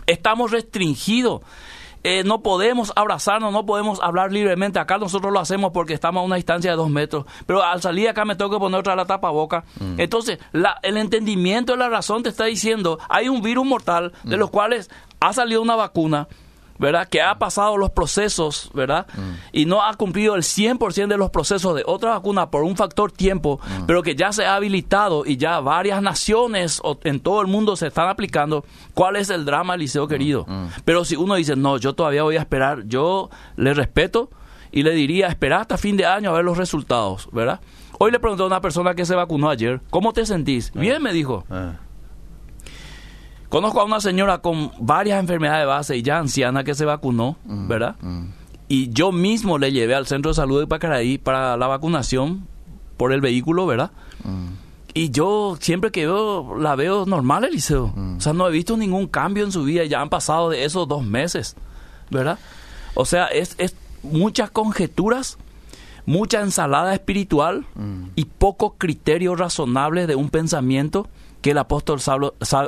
[0.06, 1.42] Estamos restringidos.
[2.04, 4.78] Eh, no podemos abrazarnos, no podemos hablar libremente.
[4.78, 7.24] Acá nosotros lo hacemos porque estamos a una distancia de dos metros.
[7.46, 9.64] Pero al salir acá me tengo que poner otra la tapaboca.
[9.98, 14.36] Entonces, la- el entendimiento de la razón te está diciendo, hay un virus mortal de
[14.36, 16.28] los cuales ha salido una vacuna.
[16.78, 17.08] ¿Verdad?
[17.08, 19.06] Que ha pasado los procesos, ¿verdad?
[19.52, 23.10] Y no ha cumplido el 100% de los procesos de otra vacuna por un factor
[23.10, 27.48] tiempo, pero que ya se ha habilitado y ya varias naciones o- en todo el
[27.48, 28.64] mundo se están aplicando.
[28.94, 30.46] ¿Cuál es el drama, Liceo querido?
[30.84, 34.30] Pero si uno dice, no, yo todavía voy a esperar, yo le respeto
[34.70, 37.60] y le diría, esperar hasta fin de año a ver los resultados, ¿verdad?
[37.98, 40.70] Hoy le pregunté a una persona que se vacunó ayer, ¿cómo te sentís?
[40.74, 41.44] Bien, me dijo.
[41.50, 41.72] Ah.
[43.48, 47.36] Conozco a una señora con varias enfermedades de base y ya anciana que se vacunó,
[47.44, 47.96] ¿verdad?
[48.68, 52.46] Y yo mismo le llevé al centro de salud de Pacaraí para la vacunación
[52.98, 53.90] por el vehículo, ¿verdad?
[54.92, 57.94] Y yo siempre que veo, la veo normal, Eliseo.
[58.16, 59.84] O sea, no he visto ningún cambio en su vida.
[59.84, 61.56] Ya han pasado de esos dos meses,
[62.10, 62.38] ¿verdad?
[62.94, 65.38] O sea, es, es muchas conjeturas,
[66.04, 67.64] mucha ensalada espiritual
[68.14, 71.08] y poco criterio razonable de un pensamiento
[71.40, 72.00] que el apóstol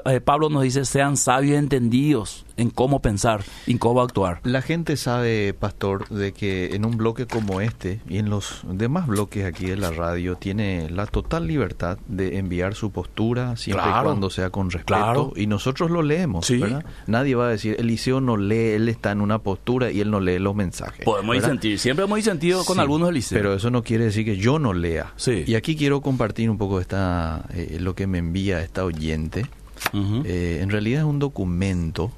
[0.06, 4.40] eh, Pablo nos dice sean sabios y entendidos en cómo pensar y en cómo actuar.
[4.44, 9.06] La gente sabe, pastor, de que en un bloque como este y en los demás
[9.06, 14.02] bloques aquí de la radio tiene la total libertad de enviar su postura siempre y
[14.02, 15.32] cuando sea con respeto Claro.
[15.36, 16.58] y nosotros lo leemos, Sí.
[16.58, 16.84] ¿verdad?
[17.06, 20.20] Nadie va a decir, Eliseo no lee, él está en una postura y él no
[20.20, 21.04] lee los mensajes.
[21.04, 21.48] Podemos ¿verdad?
[21.48, 23.38] disentir, siempre hemos disentido con Sí, algunos Eliseo.
[23.38, 25.12] Pero eso no quiere decir que yo no lea.
[25.16, 25.44] Sí.
[25.46, 29.46] Y aquí quiero compartir un poco esta, eh, lo que me envía esta oyente.
[29.94, 32.12] Eh, en realidad es un documento.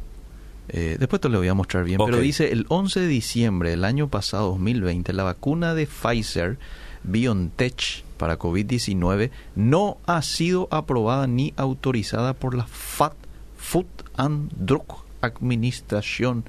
[0.72, 2.00] Eh, después te lo voy a mostrar bien.
[2.04, 6.58] Pero dice el 11 de diciembre del año pasado, 2020, la vacuna de Pfizer
[7.04, 13.14] BioNTech para COVID-19 no ha sido aprobada ni autorizada por la FAT,
[13.56, 14.85] Food and Drug
[15.20, 16.44] Administration,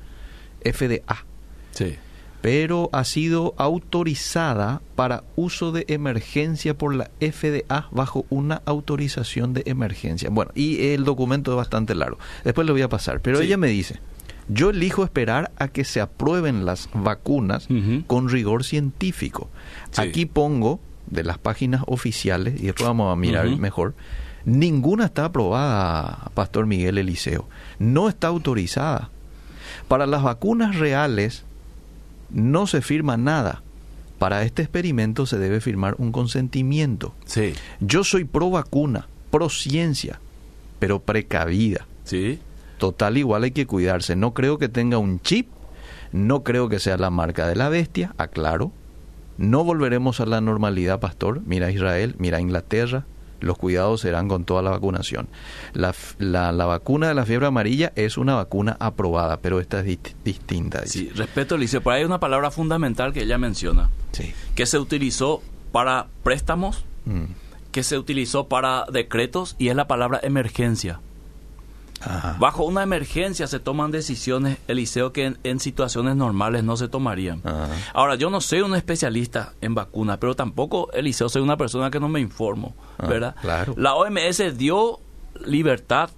[0.64, 1.26] FDA
[1.72, 1.96] sí.
[2.42, 9.64] pero ha sido autorizada para uso de emergencia por la FDA bajo una autorización de
[9.66, 10.30] emergencia.
[10.30, 12.18] Bueno, y el documento es bastante largo.
[12.44, 13.46] Después lo voy a pasar, pero Sí.
[13.46, 14.00] ella me dice,
[14.48, 17.68] yo elijo esperar a que se aprueben las vacunas
[18.08, 19.50] con rigor científico.
[19.92, 20.02] Sí.
[20.02, 23.94] Aquí pongo de las páginas oficiales, y después vamos a mirar mejor,
[24.46, 27.48] ninguna está aprobada, Pastor Miguel Eliseo.
[27.80, 29.10] No está autorizada.
[29.88, 31.44] Para las vacunas reales
[32.30, 33.62] no se firma nada.
[34.20, 37.14] Para este experimento se debe firmar un consentimiento.
[37.26, 37.54] Sí.
[37.82, 40.20] Yo soy pro vacuna, pro ciencia,
[40.80, 41.86] pero precavida.
[42.06, 42.40] Sí.
[42.84, 44.18] Total igual hay que cuidarse.
[44.18, 45.48] No creo que tenga un chip,
[46.12, 48.74] no creo que sea la marca de la bestia, aclaro.
[49.38, 51.40] No volveremos a la normalidad, pastor.
[51.46, 53.06] Mira Israel, mira Inglaterra.
[53.40, 55.30] Los cuidados serán con toda la vacunación.
[55.72, 59.86] La, la- la vacuna de la fiebre amarilla es una vacuna aprobada, pero esta es
[59.86, 60.82] dist- distinta.
[60.82, 61.00] dice.
[61.00, 61.80] Sí, respeto, Eliseo.
[61.80, 64.34] Por ahí hay una palabra fundamental que ella menciona, Sí.
[64.56, 67.28] que se utilizó para préstamos, Mm.
[67.72, 71.00] que se utilizó para decretos y es la palabra emergencia.
[72.06, 72.36] Ajá.
[72.40, 77.42] Bajo una emergencia se toman decisiones, Eliseo, que en, en situaciones normales no se tomarían.
[77.44, 77.70] Ajá.
[77.94, 82.00] Ahora, yo no soy un especialista en vacunas, pero tampoco, Eliseo, soy una persona que
[82.00, 83.36] no me informo, Ah, ¿verdad?
[83.42, 83.74] claro.
[83.78, 85.00] La OMS dio
[85.46, 86.10] libertad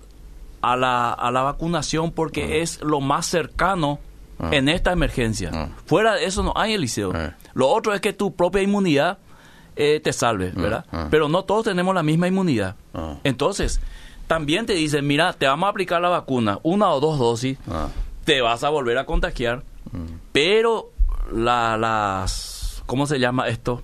[0.61, 3.99] a la, a la vacunación porque es lo más cercano
[4.37, 4.49] Ah.
[4.51, 5.49] en esta emergencia.
[5.53, 5.69] Ah.
[5.85, 7.13] Fuera de eso no hay, Eliseo.
[7.15, 7.35] Ah.
[7.53, 9.17] Lo otro es que tu propia inmunidad
[9.77, 10.85] eh, te salve, ¿verdad?
[10.91, 11.07] ah.
[11.09, 12.75] Pero no todos tenemos la misma inmunidad.
[12.93, 13.15] Ah.
[13.23, 13.79] Entonces,
[14.27, 17.87] también te dicen, mira, te vamos a aplicar la vacuna, una o dos dosis, Ah.
[18.23, 20.05] te vas a volver a contagiar, Mm.
[20.31, 20.91] pero
[21.31, 23.81] la- las, ¿cómo se llama esto?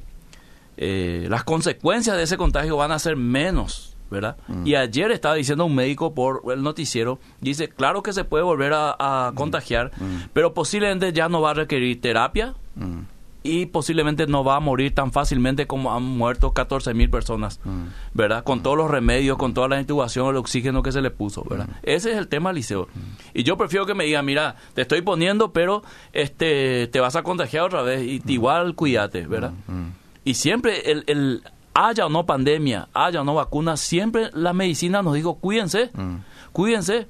[0.77, 4.35] Eh, las consecuencias de ese contagio van a ser menos, ¿verdad?
[4.65, 8.73] Y ayer estaba diciendo un médico por el noticiero, dice, claro que se puede volver
[8.73, 8.95] a,
[9.27, 9.91] a contagiar,
[10.33, 13.01] pero posiblemente ya no va a requerir terapia Mm.
[13.43, 17.85] Y posiblemente no va a morir tan fácilmente como han muerto 14 mil personas, Mm.
[18.13, 18.43] ¿verdad?
[18.43, 21.67] Con todos los remedios, con toda la intubación, el oxígeno que se le puso, ¿verdad?
[21.83, 22.87] Ese es el tema, Liceo.
[23.33, 25.81] Y yo prefiero que me digan, mira, te estoy poniendo, pero
[26.13, 29.53] este te vas a contagiar otra vez y igual cuídate, ¿verdad?
[29.67, 29.87] Mm.
[30.23, 31.41] Y siempre el, el
[31.73, 36.17] haya o no pandemia, haya o no vacuna, siempre la medicina nos dijo, cuídense, Mm.
[36.51, 37.07] cuídense,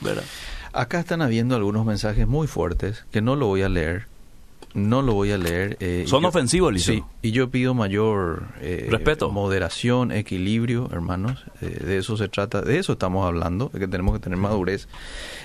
[0.00, 0.24] ¿verdad?
[0.72, 4.06] Acá están habiendo algunos mensajes muy fuertes que no lo voy a leer.
[4.76, 5.76] No lo voy a leer.
[5.80, 6.94] eh, Son yo- ofensivos, Liceo.
[6.94, 9.30] Sí, y yo pido mayor eh, Respeto.
[9.30, 11.44] moderación, equilibrio, hermanos.
[11.60, 14.86] Eh, de eso se trata, de eso estamos hablando, de que tenemos que tener madurez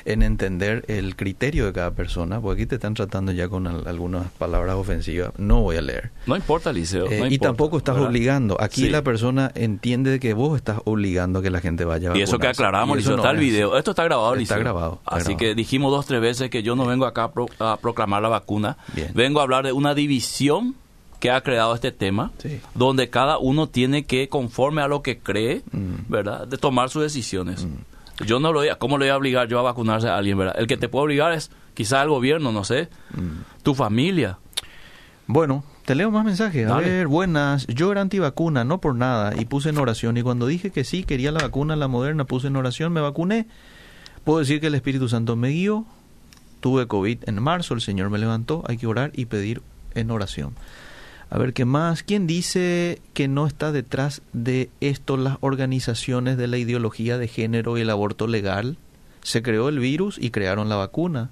[0.06, 3.88] en entender el criterio de cada persona, porque aquí te están tratando ya con al-
[3.88, 5.32] algunas palabras ofensivas.
[5.38, 6.12] No voy a leer.
[6.28, 7.06] No importa, Liceo.
[7.10, 8.10] Eh, no y importa, tampoco estás ¿verdad?
[8.10, 8.58] obligando.
[8.62, 8.90] Aquí Sí.
[8.90, 12.38] la persona entiende que vos estás obligando a que la gente vaya a Y eso
[12.40, 13.78] que aclaramos, Liceo, no está el video.
[13.78, 14.60] Esto está grabado, Está Liceo.
[14.60, 15.38] grabado, está Así grabado.
[15.40, 18.30] que dijimos dos, tres veces que yo no vengo acá a, pro- a proclamar la
[18.30, 18.78] vacuna.
[18.94, 19.10] Bien.
[19.14, 20.76] Vengo a hablar de una división
[21.22, 22.60] que ha creado este tema, Sí.
[22.76, 26.10] donde cada uno tiene que, conforme a lo que cree, Mm.
[26.10, 27.66] ¿verdad?, de tomar sus decisiones.
[28.26, 30.38] Yo no lo voy a, ¿cómo le voy a obligar yo a vacunarse a alguien,
[30.38, 30.56] verdad?
[30.58, 33.62] El que te puede obligar es quizá el gobierno, no sé, Mm.
[33.64, 34.38] tu familia.
[35.28, 36.66] Bueno, te leo más mensajes.
[36.68, 36.90] A Dale.
[36.90, 37.66] ver, buenas.
[37.68, 40.18] Yo era antivacuna, no por nada, y puse en oración.
[40.18, 43.48] Y cuando dije que sí, quería la vacuna, la moderna, puse en oración, me vacuné.
[44.24, 45.86] Puedo decir que el Espíritu Santo me guió.
[46.60, 48.64] Tuve COVID en marzo, el Señor me levantó.
[48.68, 49.62] Hay que orar y pedir
[49.96, 50.54] en oración.
[51.34, 52.04] A ver, ¿qué más?
[52.04, 57.78] ¿Quién dice que no está detrás de esto las organizaciones de la ideología de género
[57.78, 58.78] y el aborto legal?
[59.22, 61.30] Se creó el virus y crearon la vacuna.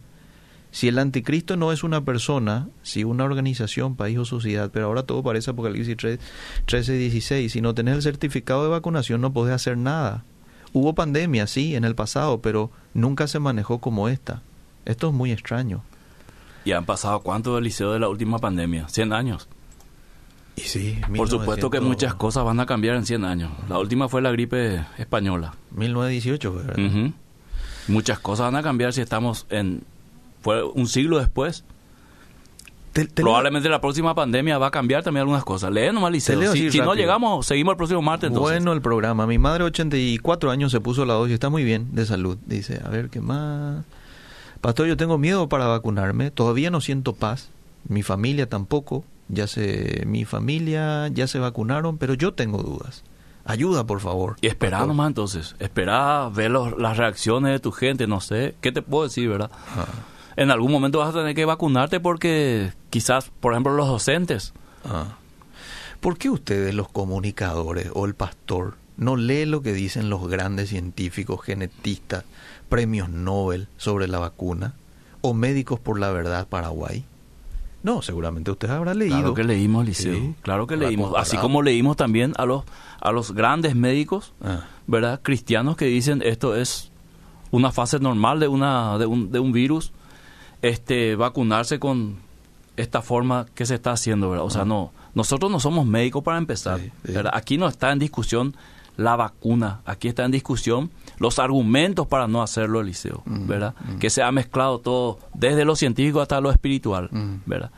[0.71, 5.03] Si el anticristo no es una persona, si una organización, país o sociedad, pero ahora
[5.03, 6.19] todo parece Apocalipsis 3,
[6.65, 10.23] 13, 16, si no tenés el certificado de vacunación no podés hacer nada.
[10.71, 14.43] Hubo pandemia, sí, en el pasado, pero nunca se manejó como esta.
[14.85, 15.83] Esto es muy extraño.
[16.63, 18.87] Y han pasado cuánto del liceo de la última pandemia?
[18.87, 19.49] 100 años.
[20.59, 23.51] Y sí, Por supuesto que muchas cosas van a cambiar en 100 años.
[23.69, 25.53] La última fue la gripe española.
[25.71, 27.11] 1918, ¿verdad?
[27.87, 29.83] Muchas cosas van a cambiar si estamos en...
[30.41, 31.63] Fue un siglo después.
[32.93, 35.71] Te- te leo- Probablemente la próxima pandemia va a cambiar también algunas cosas.
[35.71, 36.39] Lee nomás, Liceo.
[36.39, 38.55] leo Si, no llegamos, seguimos el próximo martes entonces.
[38.57, 39.27] Bueno el programa.
[39.27, 41.33] Mi madre, 84 años, se puso la dosis.
[41.33, 42.37] Está muy bien de salud.
[42.45, 43.83] Dice, a ver, ¿qué más?
[44.61, 46.31] Pastor, yo tengo miedo para vacunarme.
[46.31, 47.49] Todavía no siento paz.
[47.87, 49.03] Mi familia tampoco.
[49.29, 53.03] Ya se, mi familia ya se vacunaron, pero yo tengo dudas.
[53.45, 54.35] Ayuda, por favor.
[54.41, 55.55] Y esperá nomás entonces.
[55.59, 58.55] Esperá ver los- las reacciones de tu gente, no sé.
[58.61, 59.49] ¿Qué te puedo decir, verdad?
[59.75, 59.85] Ah,
[60.35, 64.53] En algún momento vas a tener que vacunarte porque quizás, por ejemplo, los docentes.
[64.85, 65.15] ah.
[65.99, 70.69] ¿Por qué ustedes, los comunicadores o el pastor, no lee lo que dicen los grandes
[70.69, 72.23] científicos, genetistas,
[72.69, 74.73] premios Nobel sobre la vacuna?
[75.21, 77.03] ¿O médicos por la verdad Paraguay?
[77.81, 79.17] No, seguramente usted habrá leído.
[79.17, 80.13] Claro que leímos, Liceo.
[80.15, 81.13] Sí, claro que leímos.
[81.17, 82.63] Así como leímos también a los,
[82.99, 85.21] a los grandes médicos, Ah, ¿verdad?
[85.23, 86.91] Cristianos que dicen esto es
[87.51, 89.91] una fase normal de, una, de, un, de un virus,
[90.61, 92.17] este, vacunarse con
[92.75, 94.45] esta forma que se está haciendo, ¿verdad?
[94.45, 97.11] O sea, no, nosotros no somos médicos para empezar, Sí, sí.
[97.13, 97.31] ¿verdad?
[97.33, 98.55] Aquí no está en discusión
[98.97, 103.73] la vacuna, aquí está en discusión los argumentos para no hacerlo, Eliseo, Mm, ¿verdad?
[103.99, 107.35] Que se ha mezclado todo, desde lo científico hasta lo espiritual, Mm.
[107.45, 107.71] ¿verdad?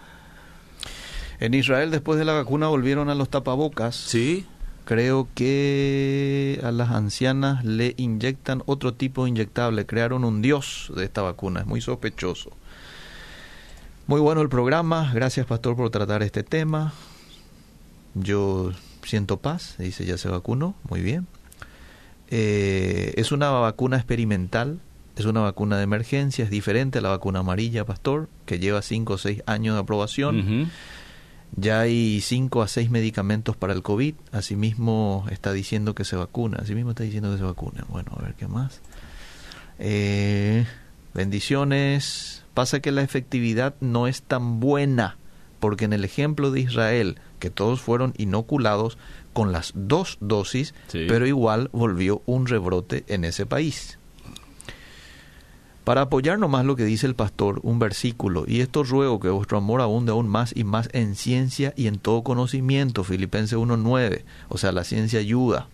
[1.39, 3.95] En Israel, después de la vacuna, volvieron a los tapabocas.
[3.95, 4.45] Sí,
[4.83, 9.85] Creo que a las ancianas le inyectan otro tipo de inyectable.
[9.85, 11.61] Crearon un dios de esta vacuna.
[11.61, 12.49] Es muy sospechoso.
[14.07, 15.09] Muy bueno el programa.
[15.13, 16.93] Gracias, pastor, por tratar este tema.
[18.15, 18.71] Yo
[19.03, 19.75] siento paz.
[19.77, 20.73] Dice, ya se vacunó.
[20.89, 21.27] Muy bien.
[22.31, 24.79] Eh, es una vacuna experimental.
[25.17, 26.45] Es una vacuna de emergencia.
[26.45, 30.71] Es diferente a la vacuna amarilla, pastor, que lleva 5 o 6 años de aprobación.
[31.57, 34.15] Ya hay 5 a 6 medicamentos para el COVID.
[34.31, 36.59] Asimismo está diciendo que se vacuna.
[36.61, 37.85] Asimismo está diciendo que se vacuna.
[37.89, 38.79] Bueno, a ver qué más.
[39.77, 40.65] Eh,
[41.13, 42.43] bendiciones.
[42.53, 45.17] Pasa que la efectividad no es tan buena,
[45.59, 48.97] porque en el ejemplo de Israel, que todos fueron inoculados
[49.33, 51.05] con las dos dosis, Sí.
[51.07, 53.97] pero igual volvió un rebrote en ese país.
[55.83, 59.57] Para apoyar nomás lo que dice el pastor, un versículo, y esto ruego que vuestro
[59.57, 64.57] amor abunde aún más y más en ciencia y en todo conocimiento, Filipenses 1.9, o
[64.59, 65.67] sea, la ciencia ayuda.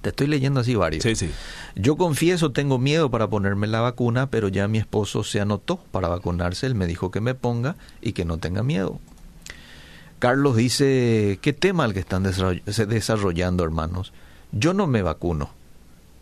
[0.00, 1.02] Te estoy leyendo así varios.
[1.02, 1.30] Sí, sí.
[1.74, 6.08] Yo confieso, tengo miedo para ponerme la vacuna, pero ya mi esposo se anotó para
[6.08, 6.66] vacunarse.
[6.66, 9.00] Él me dijo que me ponga y que no tenga miedo.
[10.24, 14.14] Carlos dice, ¿qué tema el que están desarrollando, hermanos?
[14.52, 15.50] Yo no me vacuno.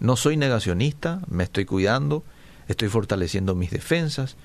[0.01, 2.25] No soy negacionista, me estoy cuidando,
[2.67, 4.37] estoy fortaleciendo mis defensas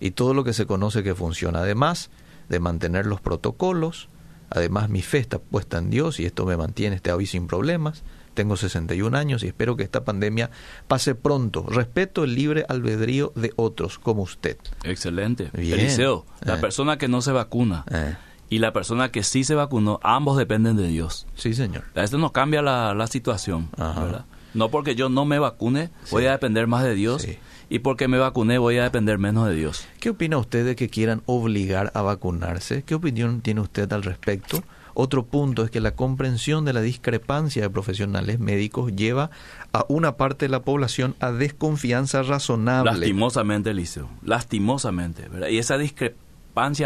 [0.00, 1.58] y todo lo que se conoce que funciona.
[1.58, 2.08] Además
[2.48, 4.08] de mantener los protocolos,
[4.48, 8.04] además mi fe está puesta en Dios y esto me mantiene este hoy sin problemas.
[8.32, 10.48] Tengo 61 años y espero que esta pandemia
[10.88, 11.66] pase pronto.
[11.68, 14.56] Respeto el libre albedrío de otros como usted.
[14.84, 15.50] Excelente.
[15.52, 15.78] Bien.
[15.80, 16.60] Eliseo, la Eh.
[16.62, 18.14] persona que no se vacuna Eh,
[18.52, 21.26] y la persona que sí se vacunó, ambos dependen de Dios.
[21.36, 21.84] sí, señor.
[21.94, 24.04] Esto nos cambia la, la situación, Ajá.
[24.04, 24.24] ¿verdad?
[24.52, 27.22] No porque yo no me vacune, voy a depender más de Dios.
[27.22, 27.38] Sí.
[27.70, 29.86] Y porque me vacuné, voy a depender menos de Dios.
[30.00, 32.82] ¿Qué opina usted de que quieran obligar a vacunarse?
[32.82, 34.62] ¿Qué opinión tiene usted al respecto?
[34.92, 39.30] Otro punto es que la comprensión de la discrepancia de profesionales médicos lleva
[39.72, 42.92] a una parte de la población a desconfianza razonable.
[42.92, 44.10] Lastimosamente, Eliseo.
[44.22, 45.48] Lastimosamente, ¿verdad?
[45.48, 46.20] Y esa discrepancia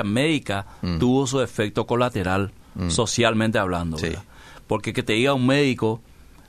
[0.05, 0.99] médica Mm.
[0.99, 2.91] tuvo su efecto colateral, Mm.
[2.91, 4.09] socialmente hablando, Sí.
[4.09, 4.23] ¿verdad?
[4.67, 6.01] Porque que te diga un médico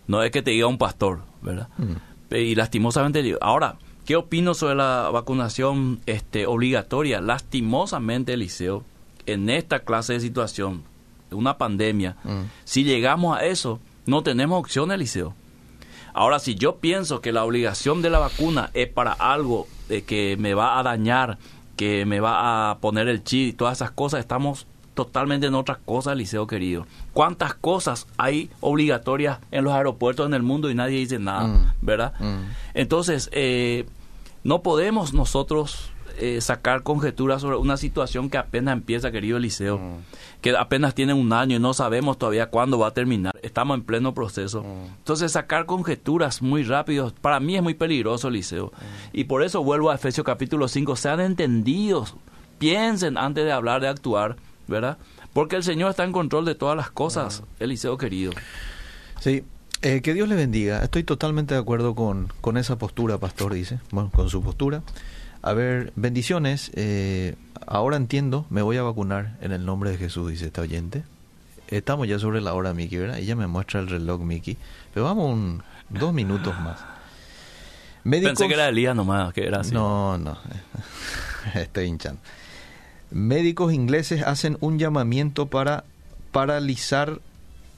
[0.08, 1.68] no es que te diga un pastor, ¿verdad?
[1.78, 2.34] Mm.
[2.36, 7.22] Y lastimosamente, ahora, ¿qué opino sobre la vacunación este, obligatoria?
[7.22, 8.84] Lastimosamente, Eliseo,
[9.26, 10.84] en esta clase de situación,
[11.32, 12.16] una pandemia,
[12.64, 15.34] si llegamos a eso, no tenemos opción, Eliseo.
[16.14, 20.36] Ahora, si yo pienso que la obligación de la vacuna es para algo de que
[20.40, 21.38] me va a dañar,
[21.78, 25.78] que me va a poner el chip y todas esas cosas, estamos totalmente en otras
[25.86, 26.88] cosas, Liceo querido.
[27.14, 31.72] ¿Cuántas cosas hay obligatorias en los aeropuertos en el mundo y nadie dice nada, Mm.
[31.82, 32.14] verdad?
[32.20, 32.44] Mm.
[32.74, 33.86] Entonces, eh,
[34.44, 39.80] no podemos nosotros eh, sacar conjeturas sobre una situación que apenas empieza, querido Eliseo,
[40.42, 43.34] que apenas tiene un año y no sabemos todavía cuándo va a terminar.
[43.42, 44.66] Estamos en pleno proceso.
[44.98, 48.72] Entonces, sacar conjeturas muy rápido, para mí es muy peligroso, Eliseo.
[49.14, 52.16] Y por eso vuelvo a Efesios capítulo 5, sean entendidos,
[52.58, 54.38] piensen antes de hablar, de actuar,
[54.68, 54.98] ¿verdad?
[55.34, 58.32] Porque el Señor está en control de todas las cosas, Eliseo querido.
[59.20, 59.44] Sí,
[59.84, 60.84] eh, que Dios le bendiga.
[60.84, 63.80] Estoy totalmente de acuerdo con, con esa postura, pastor, dice.
[63.92, 64.82] Bueno, con su postura.
[65.42, 66.72] A ver, bendiciones.
[66.76, 67.36] eh,
[67.66, 71.04] ahora entiendo, me voy a vacunar en el nombre de Jesús, dice esta oyente.
[71.68, 73.18] Estamos ya sobre la hora, Miki, ¿verdad?
[73.18, 74.58] Ella me muestra el reloj, Miki.
[74.94, 76.80] Pero vamos un, dos minutos más.
[78.04, 79.74] Médicos, Pensé que era Elías nomás, que era así.
[79.74, 80.38] no, no.
[81.56, 82.22] Estoy hinchando.
[83.12, 85.84] Médicos ingleses hacen un llamamiento para
[86.32, 87.20] paralizar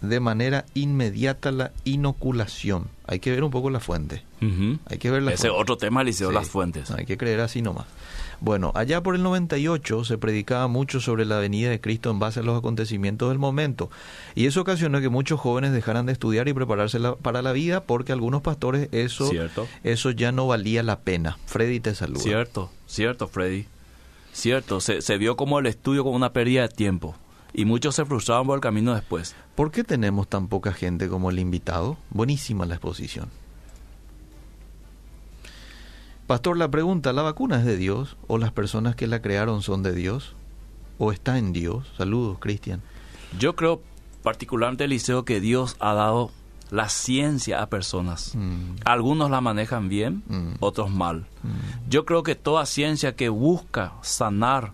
[0.02, 2.88] de manera inmediata la inoculación.
[3.08, 4.24] Hay que ver un poco la fuente.
[4.86, 5.62] Hay que ver la Ese fuente.
[5.62, 6.90] otro tema, Eliseo, Sí, las fuentes.
[6.90, 7.86] no hay que creer así nomás.
[8.42, 12.40] Bueno, allá por el 98 se predicaba mucho sobre la venida de Cristo en base
[12.40, 13.90] a los acontecimientos del momento.
[14.34, 17.84] Y eso ocasionó que muchos jóvenes dejaran de estudiar y prepararse la- para la vida
[17.84, 19.68] porque algunos pastores eso, Cierto.
[19.84, 21.38] eso ya no valía la pena.
[21.48, 22.22] Freddy te saluda.
[22.22, 23.66] Cierto, cierto, Freddy.
[24.32, 27.16] Cierto, se, se vio como el estudio como una pérdida de tiempo.
[27.54, 29.36] Y muchos se frustraban por el camino después.
[29.56, 31.98] ¿Por qué tenemos tan poca gente como el invitado?
[32.12, 33.30] Buenísima la exposición.
[36.28, 38.16] Pastor, la pregunta, ¿la vacuna es de Dios?
[38.28, 40.36] ¿O las personas que la crearon son de Dios?
[41.00, 41.92] ¿O está en Dios?
[41.98, 42.82] Saludos, Cristian.
[43.40, 43.82] Yo creo
[44.22, 46.30] particularmente, Eliseo, que Dios ha dado
[46.70, 48.36] la ciencia a personas.
[48.36, 50.54] Mm, Algunos la manejan bien, Mm.
[50.60, 51.26] otros mal.
[51.42, 54.74] mm, Yo creo que toda ciencia que busca sanar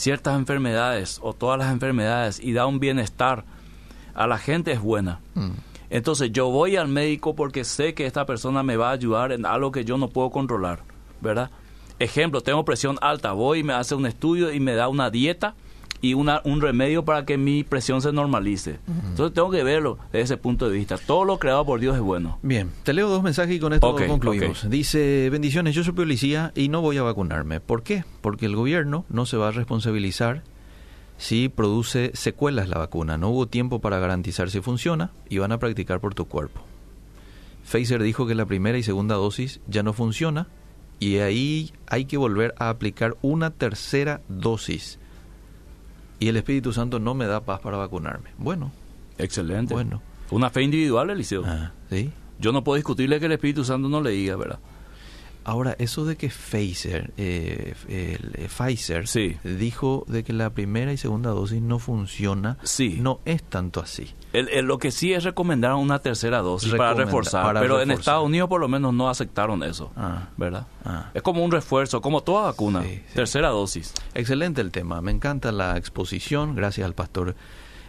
[0.00, 3.44] ciertas enfermedades o todas las enfermedades y da un bienestar
[4.14, 5.20] a la gente es buena.
[5.34, 5.50] mm.
[5.90, 9.44] Entonces yo voy al médico porque sé que esta persona me va a ayudar en
[9.44, 10.84] algo que yo no puedo controlar,
[11.20, 11.50] ¿verdad?
[11.98, 15.54] Ejemplo, tengo presión alta, voy y me hace un estudio y me da una dieta
[16.00, 18.78] y una, un remedio para que mi presión se normalice.
[18.88, 20.96] Entonces tengo que verlo desde ese punto de vista.
[20.96, 22.38] Todo lo creado por Dios es bueno.
[22.42, 24.68] Bien, te leo dos mensajes y con esto Ok, concluimos.
[24.70, 27.60] Dice, bendiciones, yo soy policía y no voy a vacunarme.
[27.60, 28.04] ¿Por qué?
[28.20, 30.42] Porque el gobierno no se va a responsabilizar
[31.18, 33.18] si produce secuelas la vacuna.
[33.18, 36.62] No hubo tiempo para garantizar si funciona y van a practicar por tu cuerpo.
[37.70, 40.48] Pfizer dijo que la primera y segunda dosis ya no funciona
[40.98, 44.99] y ahí hay que volver a aplicar una tercera dosis.
[46.20, 48.30] Y el Espíritu Santo no me da paz para vacunarme.
[48.38, 48.70] Bueno,
[49.18, 49.74] Excelente.
[49.74, 50.00] bueno.
[50.30, 51.42] Una fe individual, Eliseo.
[51.44, 52.12] Ah, ¿sí?
[52.38, 54.60] Yo no puedo discutirle que el Espíritu Santo no le diga, ¿verdad?
[55.50, 59.36] Ahora, eso de que Pfizer, eh, el, eh, Pfizer Sí.
[59.42, 62.98] dijo de que la primera y segunda dosis no funciona, Sí.
[63.00, 64.14] no es tanto así.
[64.32, 67.90] El- el- lo que sí es recomendar una tercera dosis para reforzar, para pero en.
[67.90, 70.28] Estados Unidos por lo menos no aceptaron eso, Ah.
[70.36, 70.68] ¿verdad?
[70.84, 71.10] Ah.
[71.14, 73.02] Es como un refuerzo, como toda vacuna, sí.
[73.12, 73.92] tercera dosis.
[74.14, 77.34] Excelente el tema, me encanta la exposición, gracias al pastor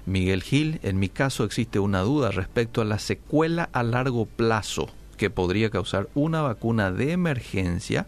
[0.07, 0.79] Miguel Gil.
[0.81, 4.89] En mi caso existe una duda respecto a la secuela a largo plazo
[5.21, 8.07] que podría causar una vacuna de emergencia,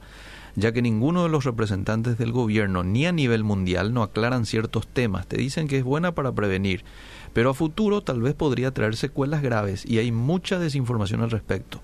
[0.56, 4.88] ya que ninguno de los representantes del gobierno ni a nivel mundial no aclaran ciertos
[4.88, 5.28] temas.
[5.28, 6.84] Te dicen que es buena para prevenir,
[7.32, 11.82] pero a futuro tal vez podría traer secuelas graves y hay mucha desinformación al respecto.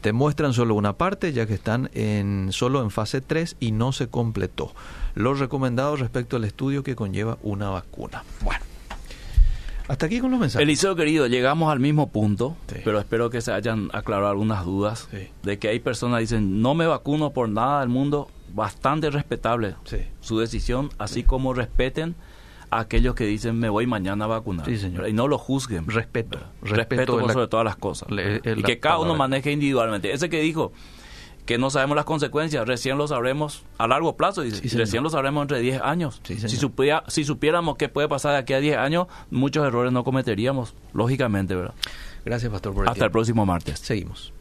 [0.00, 3.92] Te muestran solo una parte, ya que están en, solo en fase 3 y no
[3.92, 4.74] se completó.
[5.14, 8.24] Los recomendados respecto al estudio que conlleva una vacuna.
[8.42, 8.64] Bueno,
[9.88, 10.62] hasta aquí con los mensajes.
[10.62, 12.76] Eliseo querido, llegamos al mismo punto, Sí.
[12.84, 15.28] pero espero que se hayan aclarado algunas dudas Sí.
[15.42, 19.74] de que hay personas que dicen no me vacuno por nada del mundo, bastante respetable
[19.84, 19.98] Sí.
[20.20, 22.14] su decisión, así como respeten
[22.70, 25.08] a aquellos que dicen me voy mañana a vacunar Sí, señor.
[25.08, 25.86] y no lo juzguen.
[25.86, 26.38] Respeto.
[26.62, 28.10] Respeto, Respeto por es la- sobre todas las cosas.
[28.10, 30.12] le- y que cada uno maneje individualmente.
[30.12, 30.72] Ese que dijo
[31.46, 35.10] que no sabemos las consecuencias, recién lo sabremos a largo plazo, Sí, y recién lo
[35.10, 36.20] sabremos entre 10 años.
[36.24, 39.92] Sí, si, supiera- si supiéramos qué puede pasar de aquí a 10 años, muchos errores
[39.92, 41.74] no cometeríamos, lógicamente, ¿verdad?
[42.24, 43.78] Gracias, Pastor, por el Hasta el próximo martes.
[43.78, 44.32] Seguimos.